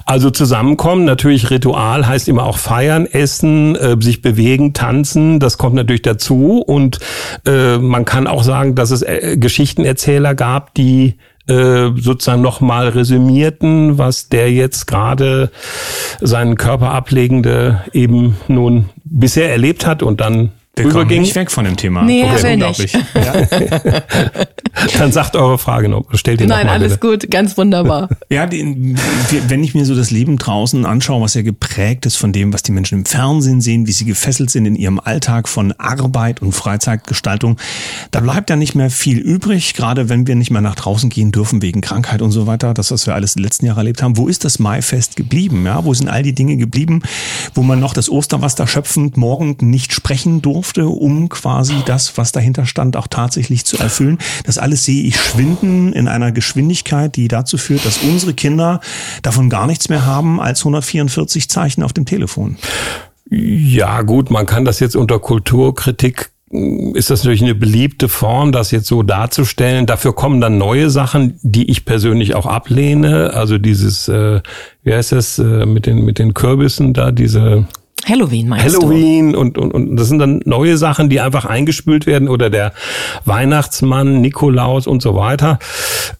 also 0.06 0.30
zusammenkommen, 0.30 1.06
natürlich 1.06 1.50
Ritual 1.50 2.06
heißt 2.06 2.28
immer 2.28 2.44
auch 2.44 2.58
feiern, 2.58 3.06
essen, 3.06 3.76
äh, 3.76 3.96
sich 4.00 4.22
bewegen, 4.22 4.74
tanzen, 4.82 5.40
das 5.40 5.60
kommt 5.60 5.76
natürlich 5.76 6.02
dazu. 6.02 6.64
Und 6.66 7.00
äh, 7.46 7.78
man 7.78 8.04
kann 8.06 8.26
auch 8.26 8.44
sagen, 8.44 8.74
dass 8.74 8.90
es 8.90 9.04
äh, 9.04 9.38
Geschichtenerzähler 9.38 10.34
gab, 10.34 10.74
die 10.74 11.18
äh, 11.48 11.90
sozusagen 11.96 12.42
nochmal 12.42 12.90
resümierten, 12.90 14.00
was 14.00 14.30
der 14.30 14.52
jetzt 14.52 14.88
gerade 14.88 15.52
seinen 16.20 16.56
Körper 16.56 16.92
ablegende 16.92 17.82
eben 17.94 18.38
nun 18.48 18.90
bisher 19.04 19.52
erlebt 19.52 19.86
hat 19.86 20.02
und 20.02 20.20
dann 20.20 20.52
wir 20.76 20.90
kommen 20.90 21.08
nicht 21.08 21.36
weg 21.36 21.52
von 21.52 21.66
dem 21.66 21.76
Thema. 21.76 22.04
Nee, 22.04 22.24
okay. 22.24 22.44
will 22.44 22.58
nicht. 22.58 22.94
Ja. 23.14 24.02
Dann 24.98 25.12
sagt 25.12 25.36
eure 25.36 25.58
Frage 25.58 25.90
noch, 25.90 26.06
stellt 26.14 26.40
ihr 26.40 26.48
Nein, 26.48 26.66
noch 26.66 26.74
mal 26.74 26.80
alles 26.80 26.94
bitte. 26.94 27.08
gut, 27.08 27.32
ganz 27.32 27.58
wunderbar. 27.58 28.10
Ja, 28.30 28.46
die, 28.46 28.96
wenn 29.50 29.62
ich 29.62 29.76
mir 29.76 29.84
so 29.84 29.94
das 29.94 30.10
Leben 30.10 30.38
draußen 30.38 30.86
anschaue, 30.86 31.22
was 31.22 31.34
ja 31.34 31.42
geprägt 31.42 32.06
ist 32.06 32.16
von 32.16 32.32
dem, 32.32 32.54
was 32.54 32.64
die 32.64 32.72
Menschen 32.72 33.00
im 33.00 33.06
Fernsehen 33.06 33.60
sehen, 33.60 33.88
wie 33.88 33.92
sie 33.92 34.06
gefesselt 34.06 34.50
sind 34.50 34.66
in 34.66 34.78
ihrem 34.78 35.02
Alltag 35.02 35.50
von 35.50 35.74
Arbeit 35.74 36.42
und 36.42 36.54
Freizeitgestaltung, 36.54 37.58
da 38.12 38.22
bleibt 38.22 38.50
ja 38.50 38.56
nicht 38.56 38.74
mehr 38.74 38.90
viel 38.90 39.18
übrig, 39.18 39.74
gerade 39.74 40.08
wenn 40.08 40.28
wir 40.28 40.36
nicht 40.36 40.50
mehr 40.50 40.62
nach 40.62 40.76
draußen 40.76 41.10
gehen 41.10 41.34
dürfen 41.34 41.62
wegen 41.62 41.82
Krankheit 41.82 42.22
und 42.22 42.32
so 42.32 42.48
weiter, 42.48 42.74
das, 42.74 42.92
was 42.92 43.06
wir 43.06 43.16
alles 43.16 43.34
die 43.34 43.42
letzten 43.42 43.66
Jahre 43.66 43.82
erlebt 43.82 44.02
haben. 44.02 44.16
Wo 44.16 44.30
ist 44.30 44.46
das 44.46 44.60
Maifest 44.60 45.18
geblieben? 45.18 45.66
Ja, 45.66 45.84
wo 45.84 45.94
sind 45.94 46.08
all 46.08 46.24
die 46.24 46.34
Dinge 46.34 46.56
geblieben, 46.56 47.02
wo 47.54 47.64
man 47.64 47.82
noch 47.82 47.94
das 47.94 48.10
Osterwasser 48.10 48.66
schöpfend 48.66 49.18
morgen 49.18 49.58
nicht 49.60 49.92
sprechen 49.92 50.42
durfte? 50.42 50.61
Kräfte, 50.62 50.88
um 50.88 51.28
quasi 51.30 51.76
das, 51.86 52.18
was 52.18 52.32
dahinter 52.32 52.66
stand, 52.66 52.96
auch 52.96 53.08
tatsächlich 53.08 53.66
zu 53.66 53.78
erfüllen. 53.78 54.20
Das 54.46 54.58
alles 54.58 54.86
sehe 54.86 55.04
ich 55.04 55.20
schwinden 55.20 55.92
in 55.92 56.08
einer 56.08 56.32
Geschwindigkeit, 56.32 57.16
die 57.16 57.28
dazu 57.28 57.58
führt, 57.58 57.86
dass 57.86 57.98
unsere 57.98 58.34
Kinder 58.34 58.80
davon 59.22 59.50
gar 59.50 59.68
nichts 59.68 59.90
mehr 59.90 60.06
haben 60.06 60.40
als 60.40 60.62
144 60.62 61.50
Zeichen 61.50 61.84
auf 61.84 61.94
dem 61.94 62.06
Telefon. 62.06 62.58
Ja, 63.30 64.02
gut, 64.02 64.30
man 64.30 64.46
kann 64.46 64.66
das 64.66 64.80
jetzt 64.80 64.96
unter 64.96 65.20
Kulturkritik 65.20 66.30
ist 66.94 67.10
das 67.10 67.24
natürlich 67.24 67.44
eine 67.44 67.56
beliebte 67.56 68.10
Form, 68.10 68.52
das 68.52 68.72
jetzt 68.72 68.88
so 68.88 69.04
darzustellen. 69.04 69.86
Dafür 69.86 70.14
kommen 70.14 70.42
dann 70.42 70.58
neue 70.58 70.90
Sachen, 70.90 71.40
die 71.44 71.72
ich 71.72 71.86
persönlich 71.86 72.36
auch 72.36 72.46
ablehne. 72.46 73.32
Also 73.34 73.58
dieses, 73.58 74.10
äh, 74.10 74.42
wie 74.84 74.94
heißt 74.94 75.14
das, 75.14 75.40
äh, 75.40 75.66
mit 75.66 75.86
den 75.86 76.04
mit 76.04 76.20
den 76.20 76.34
Kürbissen 76.34 76.94
da, 76.94 77.14
diese 77.14 77.68
Halloween 78.08 78.48
meinst 78.48 78.66
Halloween 78.66 79.34
du? 79.34 79.40
Und, 79.40 79.58
und, 79.58 79.74
und 79.74 79.96
das 79.96 80.08
sind 80.08 80.20
dann 80.20 80.42
neue 80.46 80.78
Sachen, 80.78 81.10
die 81.10 81.20
einfach 81.20 81.46
eingespült 81.46 82.06
werden 82.06 82.28
oder 82.28 82.50
der 82.50 82.74
Weihnachtsmann, 83.26 84.22
Nikolaus 84.22 84.88
und 84.88 85.02
so 85.02 85.16
weiter. 85.16 85.60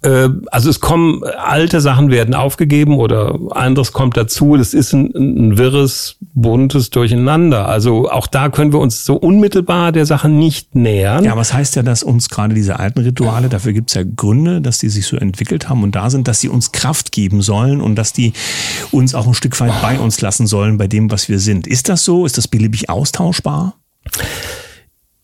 Äh, 0.04 0.30
also 0.52 0.70
es 0.70 0.80
kommen, 0.80 1.24
alte 1.24 1.82
Sachen 1.82 2.12
werden 2.12 2.34
aufgegeben 2.34 2.98
oder 2.98 3.38
anderes 3.52 3.92
kommt 3.94 4.18
dazu. 4.18 4.58
Das 4.58 4.74
ist 4.74 4.94
ein, 4.94 5.12
ein 5.16 5.58
wirres, 5.58 6.18
buntes 6.34 6.90
Durcheinander. 6.90 7.68
Also 7.68 8.10
auch 8.10 8.28
da 8.28 8.50
können 8.50 8.74
wir 8.74 8.80
uns 8.80 9.06
so 9.06 9.16
unmittelbar 9.16 9.92
der 9.92 10.06
Sache 10.06 10.30
nicht 10.30 10.76
nähern. 10.76 11.24
Ja, 11.24 11.36
was 11.36 11.54
heißt 11.54 11.76
ja, 11.76 11.84
dass 11.84 12.04
uns 12.04 12.30
gerade 12.30 12.54
diese 12.54 12.80
alten 12.80 13.00
Rituale, 13.00 13.50
dafür 13.50 13.74
gibt 13.74 13.90
es 13.90 13.96
ja 13.96 14.04
Gründe, 14.04 14.62
dass 14.62 14.80
die 14.80 14.90
sich 14.90 15.06
so 15.08 15.18
entwickelt 15.18 15.70
haben 15.70 15.84
und 15.84 15.96
da 15.96 16.10
sind, 16.10 16.28
dass 16.28 16.40
sie 16.40 16.50
uns 16.50 16.72
Kraft 16.72 17.12
geben 17.12 17.42
sollen 17.42 17.82
und 17.82 17.96
dass 17.96 18.14
die 18.14 18.34
uns 18.92 19.16
auch 19.16 19.28
ein 19.28 19.34
Stück 19.34 19.60
weit 19.60 19.74
bei 19.82 20.00
uns 20.00 20.22
lassen 20.22 20.48
sollen 20.48 20.78
bei 20.78 20.88
dem, 20.88 21.12
was 21.12 21.30
wir 21.30 21.40
sind. 21.40 21.68
Ist 21.72 21.88
das 21.88 22.04
so? 22.04 22.26
Ist 22.26 22.38
das 22.38 22.48
beliebig 22.48 22.90
austauschbar? 22.90 23.76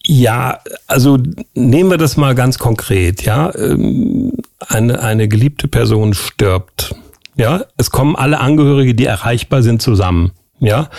Ja, 0.05 0.59
also 0.87 1.17
nehmen 1.53 1.89
wir 1.89 1.97
das 1.97 2.15
mal 2.15 2.35
ganz 2.35 2.57
konkret, 2.57 3.23
ja. 3.23 3.53
Ähm, 3.55 4.31
eine, 4.65 5.01
eine 5.01 5.27
geliebte 5.27 5.67
Person 5.67 6.13
stirbt. 6.13 6.95
Ja, 7.35 7.65
es 7.75 7.91
kommen 7.91 8.15
alle 8.15 8.39
Angehörige, 8.39 8.95
die 8.95 9.05
erreichbar 9.05 9.61
sind, 9.61 9.81
zusammen. 9.81 10.31
Ja, 10.59 10.89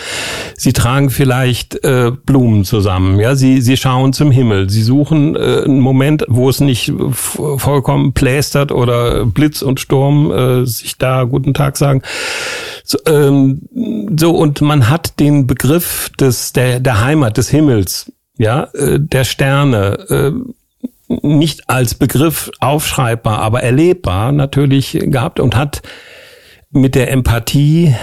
sie 0.55 0.71
tragen 0.71 1.09
vielleicht 1.09 1.83
äh, 1.83 2.11
Blumen 2.11 2.63
zusammen. 2.63 3.19
Ja, 3.19 3.35
sie 3.35 3.59
sie 3.59 3.75
schauen 3.75 4.13
zum 4.13 4.31
Himmel. 4.31 4.69
Sie 4.69 4.81
suchen 4.81 5.35
äh, 5.35 5.63
einen 5.65 5.81
Moment, 5.81 6.25
wo 6.29 6.49
es 6.49 6.61
nicht 6.61 6.93
vollkommen 7.11 8.13
plästert 8.13 8.71
oder 8.71 9.25
Blitz 9.25 9.61
und 9.61 9.81
Sturm 9.81 10.31
äh, 10.31 10.65
sich 10.65 10.97
da 10.97 11.25
guten 11.25 11.53
Tag 11.53 11.75
sagen. 11.75 12.03
So, 12.85 12.99
ähm, 13.05 13.61
so 14.17 14.31
und 14.31 14.61
man 14.61 14.89
hat 14.89 15.19
den 15.19 15.45
Begriff 15.45 16.09
des 16.17 16.53
der 16.53 16.79
der 16.79 17.03
Heimat 17.03 17.35
des 17.35 17.49
Himmels, 17.49 18.13
ja, 18.37 18.63
äh, 18.73 18.97
der 18.97 19.25
Sterne. 19.25 19.99
Äh, 20.09 20.31
nicht 21.23 21.71
als 21.71 21.95
Begriff 21.95 22.51
aufschreibbar, 22.59 23.39
aber 23.39 23.63
erlebbar 23.63 24.31
natürlich 24.31 24.91
gehabt 25.01 25.39
und 25.39 25.55
hat 25.55 25.81
mit 26.71 26.95
der 26.95 27.11
Empathie 27.11 27.95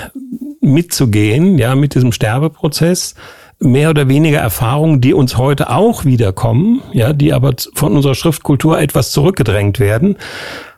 mitzugehen, 0.61 1.59
ja, 1.59 1.75
mit 1.75 1.95
diesem 1.95 2.13
Sterbeprozess, 2.13 3.15
mehr 3.59 3.91
oder 3.91 4.09
weniger 4.09 4.39
Erfahrungen, 4.39 5.01
die 5.01 5.15
uns 5.15 5.39
heute 5.39 5.71
auch 5.71 6.05
wiederkommen, 6.05 6.83
ja, 6.93 7.13
die 7.13 7.33
aber 7.33 7.55
von 7.75 7.95
unserer 7.97 8.15
Schriftkultur 8.15 8.79
etwas 8.79 9.13
zurückgedrängt 9.13 9.81
werden, 9.81 10.17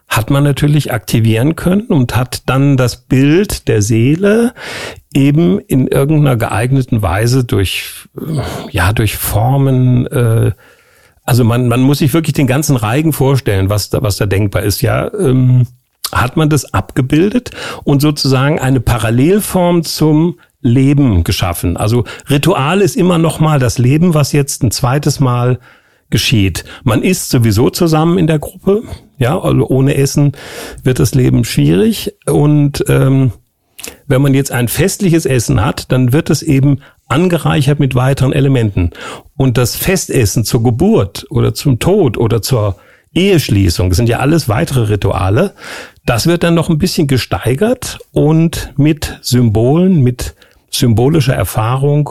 hat 0.08 0.30
man 0.30 0.44
natürlich 0.44 0.92
aktivieren 0.92 1.54
können 1.54 1.86
und 1.88 2.16
hat 2.16 2.42
dann 2.46 2.76
das 2.76 2.96
Bild 2.96 3.68
der 3.68 3.82
Seele 3.82 4.54
eben 5.12 5.58
in 5.58 5.86
irgendeiner 5.86 6.36
geeigneten 6.36 7.02
Weise 7.02 7.44
durch, 7.44 8.08
ja, 8.70 8.92
durch 8.92 9.16
Formen, 9.16 10.06
äh, 10.06 10.52
also 11.24 11.44
man, 11.44 11.68
man 11.68 11.82
muss 11.82 11.98
sich 11.98 12.14
wirklich 12.14 12.32
den 12.32 12.46
ganzen 12.46 12.76
Reigen 12.76 13.12
vorstellen, 13.12 13.68
was 13.68 13.90
da, 13.90 14.00
was 14.00 14.16
da 14.16 14.24
denkbar 14.24 14.62
ist, 14.62 14.80
ja, 14.80 15.12
ähm, 15.12 15.66
hat 16.12 16.36
man 16.36 16.48
das 16.48 16.72
abgebildet 16.72 17.50
und 17.84 18.00
sozusagen 18.00 18.58
eine 18.58 18.80
Parallelform 18.80 19.84
zum 19.84 20.38
Leben 20.60 21.24
geschaffen. 21.24 21.76
Also 21.76 22.04
Ritual 22.28 22.80
ist 22.80 22.96
immer 22.96 23.18
noch 23.18 23.40
mal 23.40 23.58
das 23.58 23.78
Leben, 23.78 24.14
was 24.14 24.32
jetzt 24.32 24.62
ein 24.62 24.70
zweites 24.70 25.20
Mal 25.20 25.58
geschieht. 26.10 26.64
Man 26.84 27.02
isst 27.02 27.30
sowieso 27.30 27.70
zusammen 27.70 28.18
in 28.18 28.26
der 28.26 28.38
Gruppe, 28.38 28.82
ja, 29.18 29.38
also 29.38 29.68
ohne 29.68 29.96
Essen 29.96 30.32
wird 30.82 30.98
das 30.98 31.14
Leben 31.14 31.44
schwierig. 31.44 32.14
Und 32.26 32.84
ähm, 32.88 33.32
wenn 34.06 34.22
man 34.22 34.34
jetzt 34.34 34.50
ein 34.50 34.68
festliches 34.68 35.26
Essen 35.26 35.64
hat, 35.64 35.92
dann 35.92 36.12
wird 36.12 36.30
es 36.30 36.42
eben 36.42 36.80
angereichert 37.06 37.78
mit 37.78 37.94
weiteren 37.94 38.32
Elementen. 38.32 38.90
Und 39.36 39.58
das 39.58 39.76
Festessen 39.76 40.44
zur 40.44 40.62
Geburt 40.62 41.26
oder 41.30 41.54
zum 41.54 41.78
Tod 41.78 42.16
oder 42.16 42.42
zur 42.42 42.76
Eheschließung, 43.14 43.88
das 43.88 43.96
sind 43.96 44.08
ja 44.08 44.18
alles 44.18 44.48
weitere 44.48 44.88
Rituale, 44.88 45.54
das 46.04 46.26
wird 46.26 46.42
dann 46.42 46.54
noch 46.54 46.68
ein 46.68 46.78
bisschen 46.78 47.06
gesteigert 47.06 47.98
und 48.12 48.72
mit 48.76 49.18
Symbolen, 49.22 50.02
mit 50.02 50.34
symbolischer 50.70 51.34
Erfahrung 51.34 52.10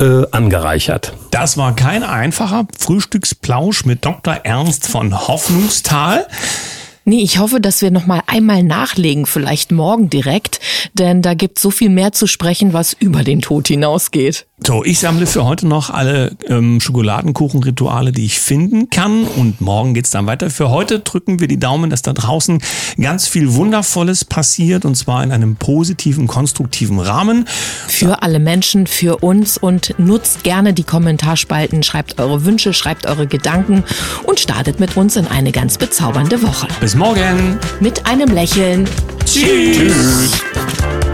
äh, 0.00 0.24
angereichert. 0.30 1.12
Das 1.30 1.56
war 1.56 1.74
kein 1.74 2.02
einfacher 2.02 2.66
Frühstücksplausch 2.78 3.84
mit 3.84 4.04
Dr. 4.04 4.34
Ernst 4.42 4.88
von 4.88 5.28
Hoffnungstal. 5.28 6.26
Nee, 7.08 7.22
ich 7.22 7.38
hoffe, 7.38 7.60
dass 7.60 7.82
wir 7.82 7.92
noch 7.92 8.06
mal 8.06 8.22
einmal 8.26 8.64
nachlegen, 8.64 9.26
vielleicht 9.26 9.70
morgen 9.70 10.10
direkt, 10.10 10.58
denn 10.92 11.22
da 11.22 11.34
gibt 11.34 11.60
so 11.60 11.70
viel 11.70 11.88
mehr 11.88 12.10
zu 12.10 12.26
sprechen, 12.26 12.72
was 12.72 12.94
über 12.94 13.22
den 13.22 13.40
Tod 13.40 13.68
hinausgeht. 13.68 14.46
So, 14.64 14.82
ich 14.84 15.00
sammle 15.00 15.26
für 15.26 15.44
heute 15.44 15.66
noch 15.66 15.90
alle 15.90 16.34
ähm, 16.48 16.80
Schokoladenkuchenrituale, 16.80 18.10
die 18.10 18.24
ich 18.24 18.40
finden 18.40 18.88
kann. 18.88 19.24
Und 19.24 19.60
morgen 19.60 19.92
geht's 19.92 20.10
dann 20.10 20.26
weiter. 20.26 20.48
Für 20.48 20.70
heute 20.70 21.00
drücken 21.00 21.40
wir 21.40 21.46
die 21.46 21.58
Daumen, 21.58 21.90
dass 21.90 22.00
da 22.00 22.14
draußen 22.14 22.62
ganz 22.98 23.28
viel 23.28 23.52
Wundervolles 23.52 24.24
passiert. 24.24 24.86
Und 24.86 24.94
zwar 24.94 25.22
in 25.22 25.30
einem 25.30 25.56
positiven, 25.56 26.26
konstruktiven 26.26 26.98
Rahmen. 26.98 27.46
Für 27.86 28.22
alle 28.22 28.38
Menschen, 28.38 28.86
für 28.86 29.18
uns. 29.18 29.58
Und 29.58 29.94
nutzt 29.98 30.42
gerne 30.42 30.72
die 30.72 30.84
Kommentarspalten. 30.84 31.82
Schreibt 31.82 32.18
eure 32.18 32.46
Wünsche, 32.46 32.72
schreibt 32.72 33.06
eure 33.06 33.26
Gedanken. 33.26 33.84
Und 34.24 34.40
startet 34.40 34.80
mit 34.80 34.96
uns 34.96 35.16
in 35.16 35.26
eine 35.26 35.52
ganz 35.52 35.76
bezaubernde 35.76 36.42
Woche. 36.42 36.66
Bis 36.80 36.94
morgen. 36.94 37.58
Mit 37.80 38.06
einem 38.06 38.30
Lächeln. 38.30 38.88
Tschüss. 39.26 39.76
Tschüss. 39.76 41.05